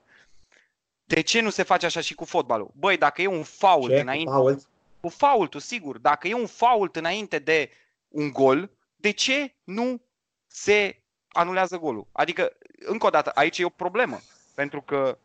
[1.05, 2.71] de ce nu se face așa și cu fotbalul?
[2.73, 3.99] Băi, dacă e un fault ce?
[3.99, 4.31] înainte...
[4.31, 4.69] Fault?
[5.01, 5.97] Cu faultul, sigur.
[5.97, 7.69] Dacă e un fault înainte de
[8.07, 10.01] un gol, de ce nu
[10.47, 12.07] se anulează golul?
[12.11, 12.51] Adică
[12.85, 14.19] încă o dată, aici e o problemă.
[14.55, 15.17] Pentru că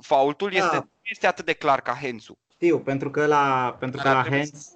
[0.00, 0.56] faultul da.
[0.56, 2.38] este, este atât de clar ca Hensu.
[2.48, 4.72] Știu, pentru că la, pentru că la Hens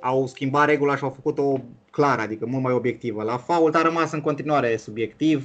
[0.00, 1.60] au schimbat regula și au făcut-o
[1.98, 3.22] clară, adică mult mai obiectivă.
[3.22, 5.44] La fault a rămas în continuare subiectiv.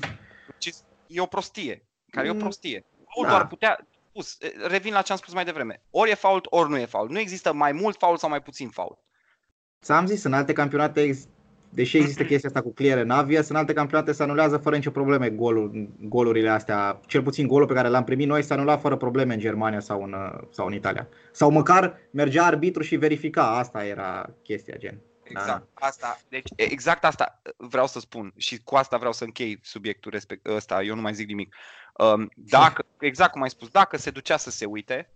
[1.08, 2.86] E o prostie, care mm, e o mm, prostie.
[3.14, 3.40] Faultul da.
[3.40, 4.38] ar putea, spus,
[4.68, 5.82] revin la ce am spus mai devreme.
[5.92, 7.10] Ori e fault, ori nu e fault.
[7.10, 8.98] Nu există mai mult fault sau mai puțin fault.
[9.84, 11.18] Ți-am zis, în alte campionate
[11.70, 14.92] deși există chestia asta cu clear în avies, în alte campionate se anulează fără nicio
[14.92, 17.00] probleme golul, golurile astea.
[17.08, 20.04] Cel puțin golul pe care l-am primit noi se anula fără probleme în Germania sau
[20.04, 20.16] în,
[20.50, 21.08] sau în Italia.
[21.32, 23.58] Sau măcar mergea arbitru și verifica.
[23.58, 25.02] Asta era chestia, gen.
[25.24, 25.86] Exact, da.
[25.88, 26.20] asta.
[26.30, 30.84] Deci, exact asta vreau să spun și cu asta vreau să închei subiectul respect, ăsta,
[30.84, 31.56] eu nu mai zic nimic.
[31.94, 35.10] Um, dacă, exact cum ai spus, dacă se ducea să se uite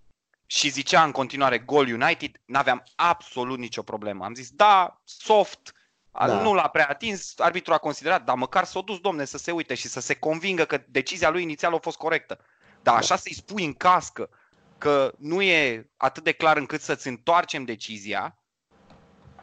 [0.45, 4.25] și zicea în continuare Gol United, n-aveam absolut nicio problemă.
[4.25, 5.71] Am zis, da, soft,
[6.11, 6.41] da.
[6.41, 9.73] Nu l-a prea atins, arbitru a considerat, dar măcar s-a dus, domne, să se uite
[9.73, 12.39] și să se convingă că decizia lui inițial a fost corectă.
[12.81, 14.29] Dar așa să-i spui în cască
[14.77, 18.36] că nu e atât de clar încât să-ți întoarcem decizia,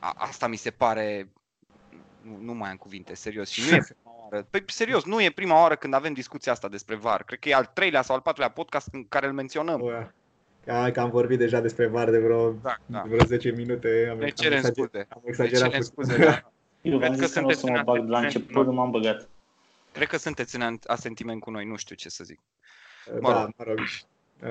[0.04, 1.32] a, asta mi se pare...
[2.22, 3.48] Nu, nu mai am cuvinte, serios.
[3.48, 4.46] Și nu e prima oară.
[4.50, 7.22] Păi, serios, nu e prima oară când avem discuția asta despre VAR.
[7.24, 9.80] Cred că e al treilea sau al patrulea podcast în care îl menționăm.
[9.80, 10.12] Ua.
[10.64, 13.04] Ca, că am vorbit deja despre VAR de vreo, da, da.
[13.06, 14.08] vreo 10 minute.
[14.10, 15.06] Am, ne cerem am scuze.
[15.08, 15.72] Am exagerat.
[15.72, 16.40] Ne scuze, da.
[16.82, 19.28] Eu Cred că sunteți să mă bag la început, nu m-am băgat.
[19.92, 22.40] Cred că sunteți în asentiment cu noi, nu știu ce să zic.
[23.20, 23.78] Mă da, mă rog.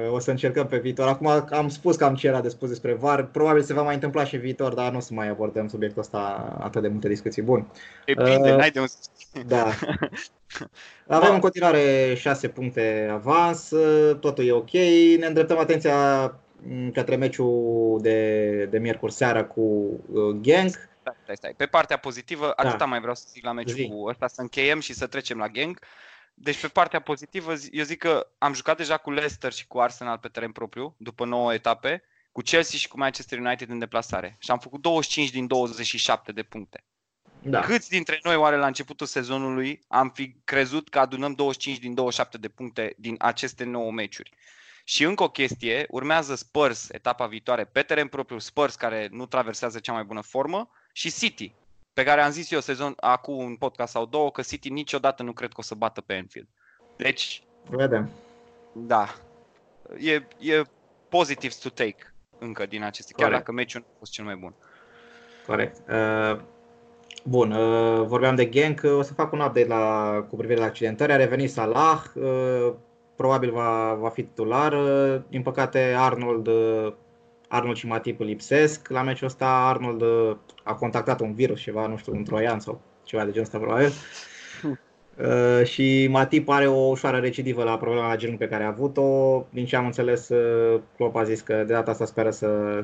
[0.09, 1.07] O să încercăm pe viitor.
[1.07, 3.25] Acum am spus că am ce era de spus despre VAR.
[3.25, 6.55] Probabil se va mai întâmpla și viitor, dar nu o să mai abordăm subiectul ăsta
[6.59, 7.41] atât de multe discuții.
[7.41, 7.67] Bun.
[8.05, 8.85] E bine, uh, n-ai de un...
[9.47, 9.67] Da.
[11.07, 13.71] Avem în continuare 6 puncte avans,
[14.19, 14.71] totul e ok.
[15.19, 16.23] Ne îndreptăm atenția
[16.63, 20.69] mm, către meciul de, de miercuri seara cu uh, Genk.
[20.99, 21.53] Stai, stai, stai.
[21.57, 22.69] Pe partea pozitivă, da.
[22.69, 23.87] atâta mai vreau să zic la meciul Zi.
[23.87, 25.79] cu ăsta, să încheiem și să trecem la gang.
[26.43, 30.17] Deci pe partea pozitivă, eu zic că am jucat deja cu Leicester și cu Arsenal
[30.17, 34.35] pe teren propriu, după 9 etape, cu Chelsea și cu Manchester United în deplasare.
[34.39, 36.83] Și am făcut 25 din 27 de puncte.
[37.41, 37.59] Da.
[37.59, 42.37] Câți dintre noi oare la începutul sezonului am fi crezut că adunăm 25 din 27
[42.37, 44.31] de puncte din aceste 9 meciuri?
[44.83, 49.79] Și încă o chestie, urmează Spurs etapa viitoare pe teren propriu, Spurs care nu traversează
[49.79, 51.53] cea mai bună formă și City,
[51.93, 55.31] pe care am zis eu sezon, acum un podcast sau două, că City niciodată nu
[55.31, 56.47] cred că o să bată pe Enfield.
[56.97, 57.43] Deci...
[57.69, 58.09] Vedem.
[58.71, 59.15] Da.
[59.99, 60.61] E, e
[61.09, 64.53] positives to take încă din aceste, chiar dacă meciul nu a fost cel mai bun.
[65.47, 65.81] Corect.
[65.89, 66.39] Uh,
[67.23, 71.11] bun, uh, vorbeam de Genk, o să fac un update la, cu privire la accidentări.
[71.11, 72.73] A revenit Salah, uh,
[73.15, 74.73] probabil va, va fi titular.
[74.73, 76.93] Uh, din păcate Arnold uh,
[77.53, 78.89] Arnold și Matip lipsesc.
[78.89, 82.81] La meciul ăsta Arnold uh, a contactat un virus, ceva, nu știu, un troian sau
[83.03, 83.91] ceva de genul ăsta probabil.
[85.17, 89.43] Uh, și Matip are o ușoară recidivă la problema la genunchi pe care a avut-o.
[89.49, 92.79] Din ce am înțeles, uh, Klopp a zis că de data asta speră să,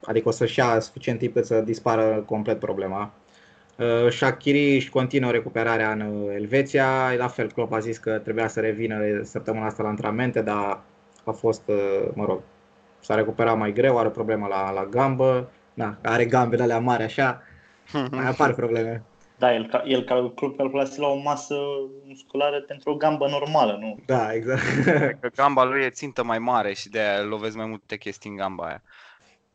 [0.00, 3.12] adică o să-și ia suficient timp să dispară complet problema.
[3.78, 8.48] Uh, Shakiri își continuă recuperarea în uh, Elveția, la fel Klopp a zis că trebuia
[8.48, 10.80] să revină săptămâna asta la antrenamente, dar
[11.24, 12.40] a fost, uh, mă rog,
[13.06, 17.42] s-a recuperat mai greu, are probleme la, la gambă, na, are gambele alea mari așa,
[18.10, 19.02] mai apar probleme.
[19.38, 20.04] Da, el, el
[20.56, 21.54] calculase la o masă
[22.04, 23.98] musculară pentru o gambă normală, nu?
[24.06, 24.60] Da, exact.
[25.20, 28.36] Că gamba lui e țintă mai mare și de aia lovesc mai multe chestii în
[28.36, 28.82] gamba aia.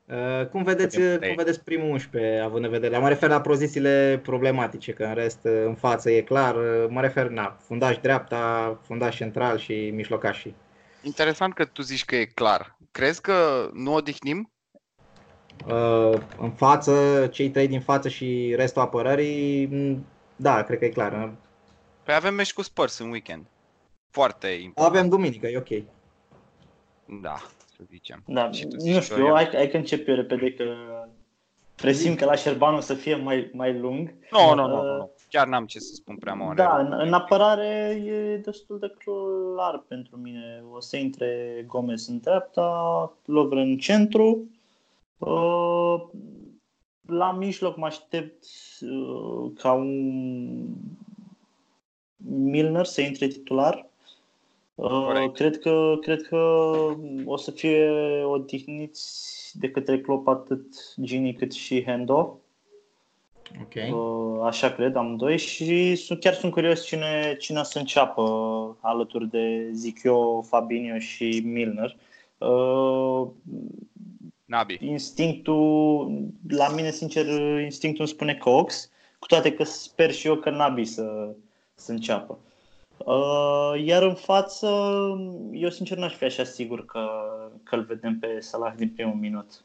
[0.06, 2.98] Uh, cum vedeți, cum vedeți primul 11, având în vedere?
[2.98, 6.56] Mă refer la pozițiile problematice, că în rest, în față e clar.
[6.90, 10.56] Mă refer, na, fundaș dreapta, fundaș central și mijlocașii.
[11.02, 12.76] Interesant că tu zici că e clar.
[12.91, 14.51] Crezi că nu odihnim?
[15.67, 19.69] Uh, în față, cei trei din față și restul apărării,
[20.36, 21.34] da, cred că e clar.
[22.04, 23.45] Păi avem meci cu Spurs în weekend.
[24.10, 24.95] Foarte important.
[24.95, 25.84] Avem duminică, e ok.
[27.21, 27.36] Da,
[27.75, 28.23] să zicem.
[28.25, 30.63] Da, nu știu, eu, hai, hai că încep eu repede că
[31.75, 34.13] presimt că la Șerban o să fie mai, mai lung.
[34.32, 36.56] Nu, nu, nu, nu, chiar n-am ce să spun prea mare.
[36.56, 40.63] Da, în, în apărare e destul de clar pentru mine.
[40.72, 44.50] O să intre Gomez în dreapta, Lovren în centru.
[45.17, 46.04] Uh,
[47.08, 48.46] la mijloc mă aștept
[48.82, 49.91] uh, ca un
[52.26, 53.89] Milner să intre titular.
[54.76, 56.38] Uh, cred, că, cred că
[57.26, 57.89] o să fie
[58.24, 62.40] odihniți de către Klopp atât Gini cât și Hendo.
[63.62, 63.94] Okay.
[64.44, 68.24] Așa cred, amândoi și sunt, chiar sunt curios cine, cine o să înceapă
[68.80, 71.96] alături de, zic eu, Fabinho și Milner.
[74.46, 74.78] Nabi.
[74.82, 76.12] Instinctul,
[76.50, 77.26] la mine, sincer,
[77.62, 81.36] instinctul îmi spune Cox, cu toate că sper și eu că Nabi să,
[81.76, 82.38] să înceapă.
[82.98, 84.68] Uh, iar în față,
[85.52, 87.10] eu sincer n-aș fi așa sigur că,
[87.64, 89.64] că îl vedem pe Salah din primul minut.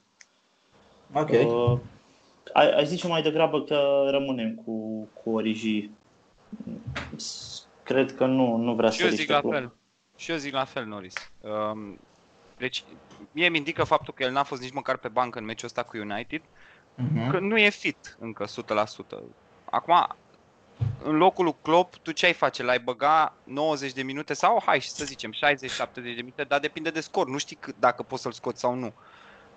[1.13, 1.29] Ok.
[1.29, 1.79] Uh,
[2.53, 5.91] ai, ai zice mai degrabă că rămânem cu, cu Origi.
[7.83, 9.73] Cred că nu, nu vrea și să eu zic la fel.
[10.17, 11.15] Și eu zic la fel, Norris.
[11.41, 11.99] Um,
[12.57, 12.85] deci,
[13.33, 15.83] mie mi indică faptul că el n-a fost nici măcar pe bancă în meciul ăsta
[15.83, 17.31] cu United, uh-huh.
[17.31, 18.49] că nu e fit încă 100%.
[19.65, 20.07] Acum,
[21.03, 22.63] în locul lui Klopp, tu ce ai face?
[22.63, 25.35] L-ai băga 90 de minute sau, hai să zicem, 60-70
[25.95, 27.29] de minute, dar depinde de scor.
[27.29, 28.93] Nu știi dacă poți să-l scoți sau nu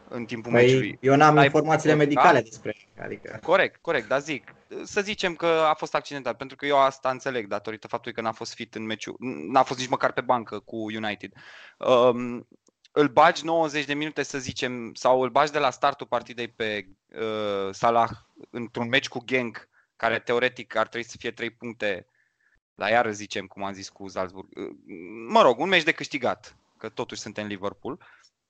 [0.10, 0.98] în timpul păi, meciului.
[1.02, 3.39] Eu n-am L-ai informațiile băgat, medicale despre adică...
[3.43, 7.48] Corect, corect, dar zic, să zicem că a fost accidentat, pentru că eu asta înțeleg
[7.48, 9.15] datorită faptului că n-a fost fit în meciul,
[9.52, 11.32] n-a fost nici măcar pe bancă cu United.
[11.78, 12.48] Um,
[12.91, 16.88] îl bagi 90 de minute, să zicem, sau îl bagi de la startul partidei pe
[17.08, 18.10] uh, Salah
[18.50, 22.08] într-un meci cu Genk, care teoretic ar trebui să fie 3 puncte,
[22.76, 24.48] la iară zicem, cum am zis cu Salzburg.
[24.58, 24.76] Uh,
[25.28, 28.00] mă rog, un meci de câștigat, că totuși suntem Liverpool.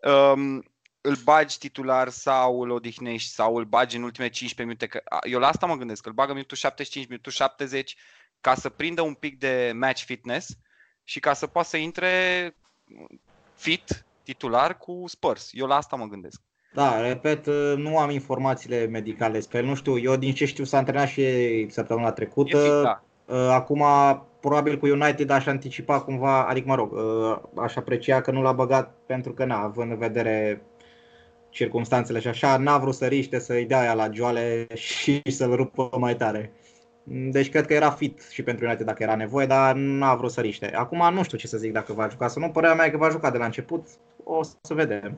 [0.02, 0.64] Um,
[1.10, 4.88] îl bagi titular sau îl odihnești sau îl bagi în ultimele 15 minute.
[4.88, 7.96] Că eu la asta mă gândesc, că îl bagă minutul 75, minutul 70
[8.42, 10.58] ca să prindă un pic de match fitness
[11.04, 12.12] și ca să poată să intre
[13.56, 15.50] fit titular cu Spurs.
[15.52, 16.42] Eu la asta mă gândesc.
[16.74, 17.46] Da, repet,
[17.78, 19.66] nu am informațiile medicale despre el.
[19.66, 21.24] Nu știu, eu din ce știu s-a antrenat și
[21.70, 22.58] săptămâna trecută.
[22.58, 23.04] Fit, da.
[23.26, 23.84] Uh, acum,
[24.40, 28.52] probabil cu United aș anticipa cumva, adică mă rog, uh, aș aprecia că nu l-a
[28.52, 30.62] băgat pentru că, na, având în vedere
[31.60, 35.90] circumstanțele și așa, n-a vrut să riște, să-i dea aia la joale și să-l rupă
[35.98, 36.52] mai tare.
[37.04, 40.42] Deci cred că era fit și pentru United dacă era nevoie, dar n-a vrut să
[40.42, 40.76] riște.
[40.76, 42.50] Acum nu știu ce să zic dacă va juca sau nu.
[42.50, 43.88] Părerea mea e că va juca de la început.
[44.24, 45.18] O să vedem.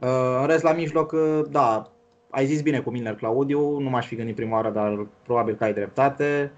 [0.00, 1.92] Uh, în rest, la mijloc, uh, da,
[2.30, 5.64] ai zis bine cu Milner Claudiu, nu m-aș fi gândit prima oară, dar probabil că
[5.64, 6.52] ai dreptate.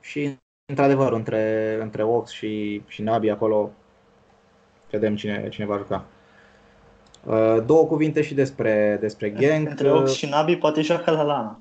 [0.00, 3.70] Și, într-adevăr, între, între Ox și, și Nabi acolo,
[4.90, 6.04] vedem cine, cine va juca.
[7.26, 9.68] Uh, două cuvinte și despre, despre Genk.
[9.68, 11.60] Între Ox și Nabi poate joacă la Lana.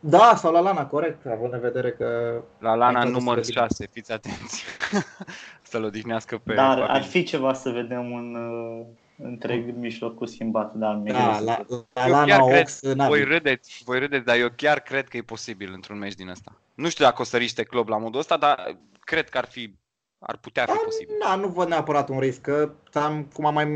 [0.00, 2.40] Da, sau la Lana, corect, având în vedere că...
[2.58, 4.64] La Lana număr 6, fiți atenți.
[5.70, 6.54] Să-l odihnească pe...
[6.54, 8.86] Dar ar fi ceva să vedem un uh,
[9.28, 14.48] întreg mijlocul schimbat, dar da, la, la Lana Ox, voi râdeți, voi râdeți, dar eu
[14.56, 16.60] chiar cred că e posibil într-un meci din ăsta.
[16.74, 19.74] Nu știu dacă o să riște club la modul ăsta, dar cred că ar fi
[20.18, 21.14] ar putea fi posibil.
[21.24, 23.66] Da, nu văd neapărat un risc, că am, cum am mai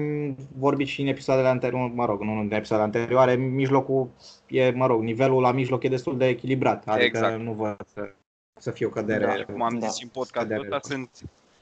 [0.59, 4.11] vorbit și în episoadele anterioare, mă rog, nu în episoadele anterioare, mijlocul
[4.47, 7.41] e, mă rog, nivelul la mijloc e destul de echilibrat, adică exact.
[7.41, 8.12] nu văd să,
[8.59, 9.24] să fie o cădere.
[9.24, 11.11] Da, cum am da, zis în podcastul ăsta, sunt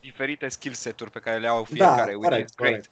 [0.00, 2.12] diferite skill set-uri pe care le au fiecare.
[2.12, 2.90] Da, corect, corect.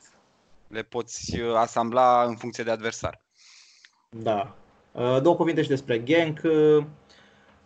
[0.69, 3.21] Le poți uh, asambla în funcție de adversar.
[4.11, 4.57] Da.
[4.93, 6.41] Uh, două cuvinte și despre Genk.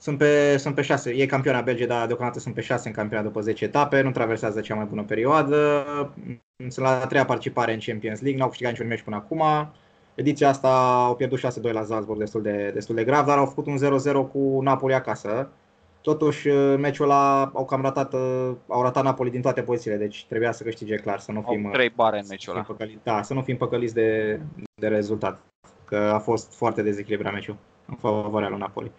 [0.01, 2.95] Uh, sunt pe, sunt pe șase, e campioana Belgie, dar deocamdată sunt pe șase în
[2.95, 5.85] campionat după 10 etape, nu traversează cea mai bună perioadă.
[6.57, 9.43] Sunt la a treia participare în Champions League, n-au câștigat niciun meci până acum.
[10.15, 11.43] ediția asta au pierdut 6-2
[11.73, 13.79] la Salzburg destul de, destul de grav, dar au făcut un
[14.27, 15.49] 0-0 cu Napoli acasă.
[16.01, 16.49] Totuși,
[16.79, 18.15] meciul ăla au cam ratat,
[18.67, 21.93] au ratat Napoli din toate pozițiile, deci trebuia să câștige clar, să nu fim, trei
[21.95, 22.77] bare în meciul ăla.
[23.03, 24.41] da, să nu fim păcăliți de,
[24.75, 25.41] de rezultat,
[25.85, 28.93] că a fost foarte dezechilibrat meciul în favoarea lui Napoli.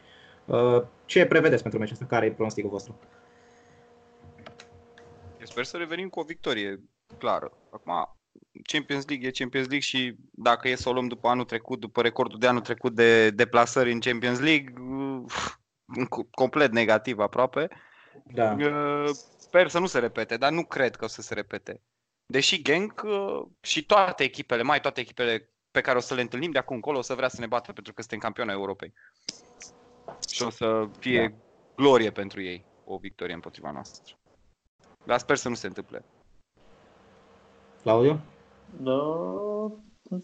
[0.46, 2.16] Uh, ce prevedeți pentru meciul ăsta?
[2.16, 3.00] Care e pronosticul vostru?
[5.40, 6.80] Eu sper să revenim cu o victorie
[7.18, 7.52] clară.
[7.70, 8.18] Acum,
[8.64, 12.02] Champions League e Champions League și dacă e să o luăm după anul trecut, după
[12.02, 14.74] recordul de anul trecut de deplasări în Champions League,
[16.42, 17.68] complet negativ aproape.
[18.24, 18.56] Da.
[18.60, 21.82] Uh, sper să nu se repete, dar nu cred că o să se repete.
[22.26, 26.52] Deși Genk uh, și toate echipele, mai toate echipele pe care o să le întâlnim
[26.52, 28.94] de acum încolo, o să vrea să ne bată pentru că suntem campioni Europei.
[30.30, 31.36] Și o să fie da.
[31.76, 34.16] glorie pentru ei o victorie împotriva noastră.
[35.06, 36.06] Dar sper să nu se întâmple.
[37.82, 38.20] Claudiu?
[38.82, 39.02] Da,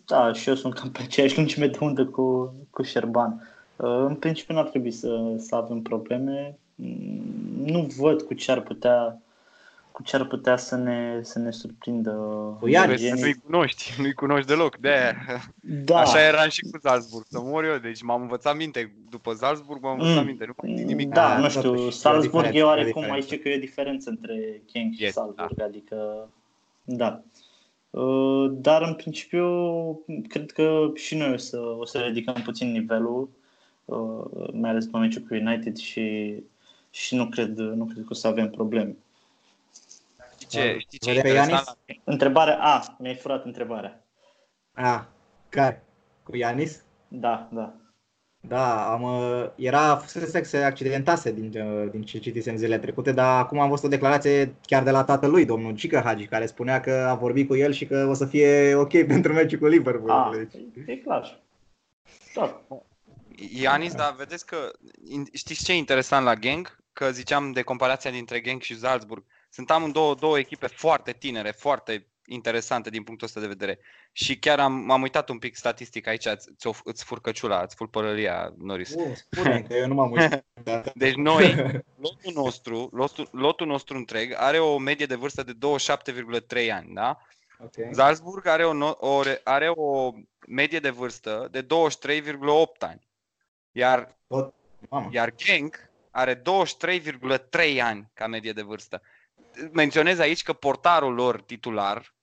[0.06, 3.48] da, și eu sunt cam pe aceeași lungime de undă cu, cu Șerban.
[3.76, 6.60] În principiu nu ar trebui să, să avem probleme.
[7.56, 9.22] Nu văd cu ce ar putea
[9.98, 12.12] cu ce ar putea să ne, să ne surprindă
[12.60, 12.68] cu
[13.20, 15.16] Nu-i cunoști, nu-i cunoști deloc, de
[15.62, 16.00] da.
[16.00, 20.00] Așa era și cu Salzburg, să mor eu, deci m-am învățat minte, după Salzburg m-am
[20.00, 20.26] învățat mm.
[20.26, 21.10] minte, nu mai nimic.
[21.10, 24.94] Da, da, nu știu, Salzburg e oarecum, mai zice că e o diferență între King
[24.94, 25.64] și yes, Salzburg, da.
[25.64, 26.30] adică,
[26.84, 27.22] da.
[27.90, 29.48] Uh, dar în principiu,
[30.28, 33.30] cred că și noi o să, o să ridicăm puțin nivelul,
[33.86, 36.36] uh, mai ales pe meciul cu United și,
[36.90, 38.96] și nu, cred, nu cred că o să avem probleme.
[40.50, 41.78] Știi ce, știi ce interesant?
[42.04, 44.04] Întrebarea A, mi-ai furat întrebarea.
[44.74, 45.08] A,
[45.50, 45.84] care?
[46.24, 46.84] Cu Ianis?
[47.08, 47.74] Da, da.
[48.40, 53.40] Da, am, uh, era, fusese se accidentase din, uh, din ce citisem zilele trecute, dar
[53.40, 56.92] acum am văzut o declarație chiar de la tatălui, domnul Cică Hagi, care spunea că
[56.92, 60.10] a vorbit cu el și că o să fie ok pentru meciul cu Liverpool.
[60.10, 60.54] A, deci.
[60.86, 61.42] e clar.
[62.34, 62.62] Da.
[63.62, 64.72] Ianis, dar vedeți că,
[65.34, 66.78] știți ce e interesant la Gang?
[66.94, 69.24] Că ziceam de comparația dintre Gang și Salzburg.
[69.58, 73.80] Sunt amândouă două echipe foarte tinere, foarte interesante din punctul ăsta de vedere.
[74.12, 76.50] Și chiar am, m-am uitat un pic statistic aici, îți,
[76.84, 78.94] îți furcăciula, îți părălia, Noris.
[78.94, 80.94] Uh, spune că eu nu m-am uitat.
[81.04, 81.56] deci noi,
[82.06, 87.22] lotul nostru, lotul, lotul nostru întreg are o medie de vârstă de 27,3 ani, da?
[87.60, 87.90] Okay.
[87.92, 90.14] Salzburg are o, o, are o
[90.48, 91.68] medie de vârstă de 23,8
[92.80, 93.08] ani.
[93.72, 94.18] Iar,
[95.10, 96.42] iar Genk are 23,3
[97.82, 99.02] ani ca medie de vârstă
[99.72, 102.16] menționez aici că portarul lor titular,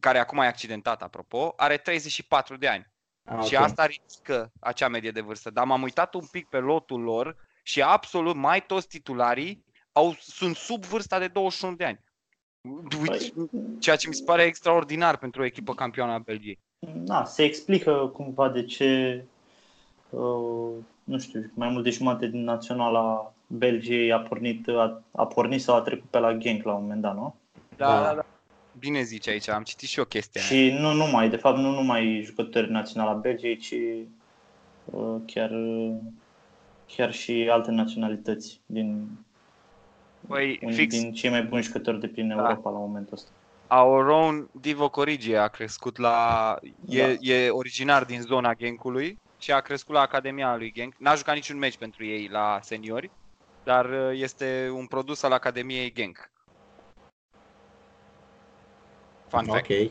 [0.00, 2.90] care acum e accidentat, apropo, are 34 de ani.
[3.24, 3.46] Ah, okay.
[3.46, 5.50] Și asta riscă acea medie de vârstă.
[5.50, 10.56] Dar m-am uitat un pic pe lotul lor și absolut mai toți titularii au, sunt
[10.56, 12.00] sub vârsta de 21 de ani.
[13.06, 13.32] Păi,
[13.78, 16.58] ceea ce mi se pare extraordinar pentru o echipă campioană a Belgiei.
[16.94, 19.24] Da, se explică cumva de ce,
[20.10, 20.72] uh,
[21.04, 25.76] nu știu, mai mult de jumătate din naționala Belgiei a pornit, a, a pornit sau
[25.76, 27.34] a trecut pe la Genk la un moment dat, nu?
[27.76, 28.24] Da, da, da.
[28.78, 30.40] Bine zici aici, am citit și o chestie.
[30.40, 33.74] Și nu numai, de fapt nu numai jucători naționali a Belgiei, ci
[34.84, 35.50] uh, chiar,
[36.96, 39.08] chiar și alte naționalități din,
[40.26, 40.98] păi, un, fix.
[40.98, 42.34] din cei mai buni jucători de prin da.
[42.34, 43.30] Europa la momentul ăsta.
[43.66, 46.58] Auron Divo Corigi a crescut la...
[46.88, 47.32] E, da.
[47.32, 50.94] e originar din zona Genkului și a crescut la Academia lui Genk.
[50.98, 53.10] N-a jucat niciun meci pentru ei la seniori,
[53.64, 56.30] dar uh, este un produs al Academiei Genk.
[59.28, 59.70] Fun fact.
[59.70, 59.90] Ok.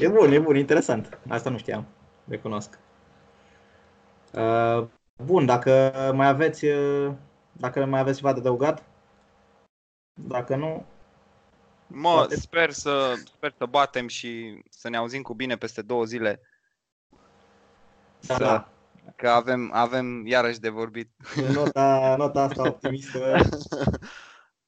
[0.00, 1.18] e bun, e bun, interesant.
[1.28, 1.86] Asta nu știam.
[2.28, 2.78] Recunosc.
[4.32, 4.86] Uh,
[5.24, 7.12] bun, dacă mai aveți uh,
[7.52, 8.84] dacă mai aveți ceva de adăugat?
[10.12, 10.86] Dacă nu,
[11.86, 12.36] Mă, poate...
[12.36, 16.40] sper să, sper să batem și să ne auzim cu bine peste două zile.
[18.20, 18.68] Da, să, da.
[19.16, 21.10] Că avem, avem iarăși de vorbit.
[21.54, 23.18] Nota, nota asta optimistă.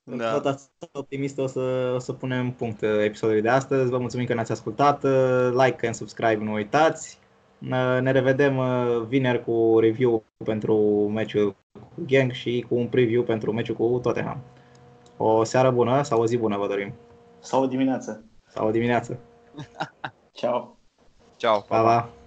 [0.02, 0.32] da.
[0.32, 3.90] Nota asta optimistă o să, o să punem punct episodului de astăzi.
[3.90, 5.02] Vă mulțumim că ne-ați ascultat.
[5.50, 7.18] Like and subscribe, nu uitați.
[8.00, 10.76] Ne revedem uh, vineri cu review pentru
[11.08, 14.42] meciul cu Gang și cu un preview pentru meciul cu Tottenham.
[15.16, 16.94] O seară bună sau o zi bună vă dorim.
[17.38, 18.24] Sau o dimineață.
[18.46, 19.18] Sau o dimineață.
[20.32, 20.76] Ciao.
[21.36, 21.60] Ciao.
[21.60, 21.82] Pa, pa.
[21.82, 22.21] pa.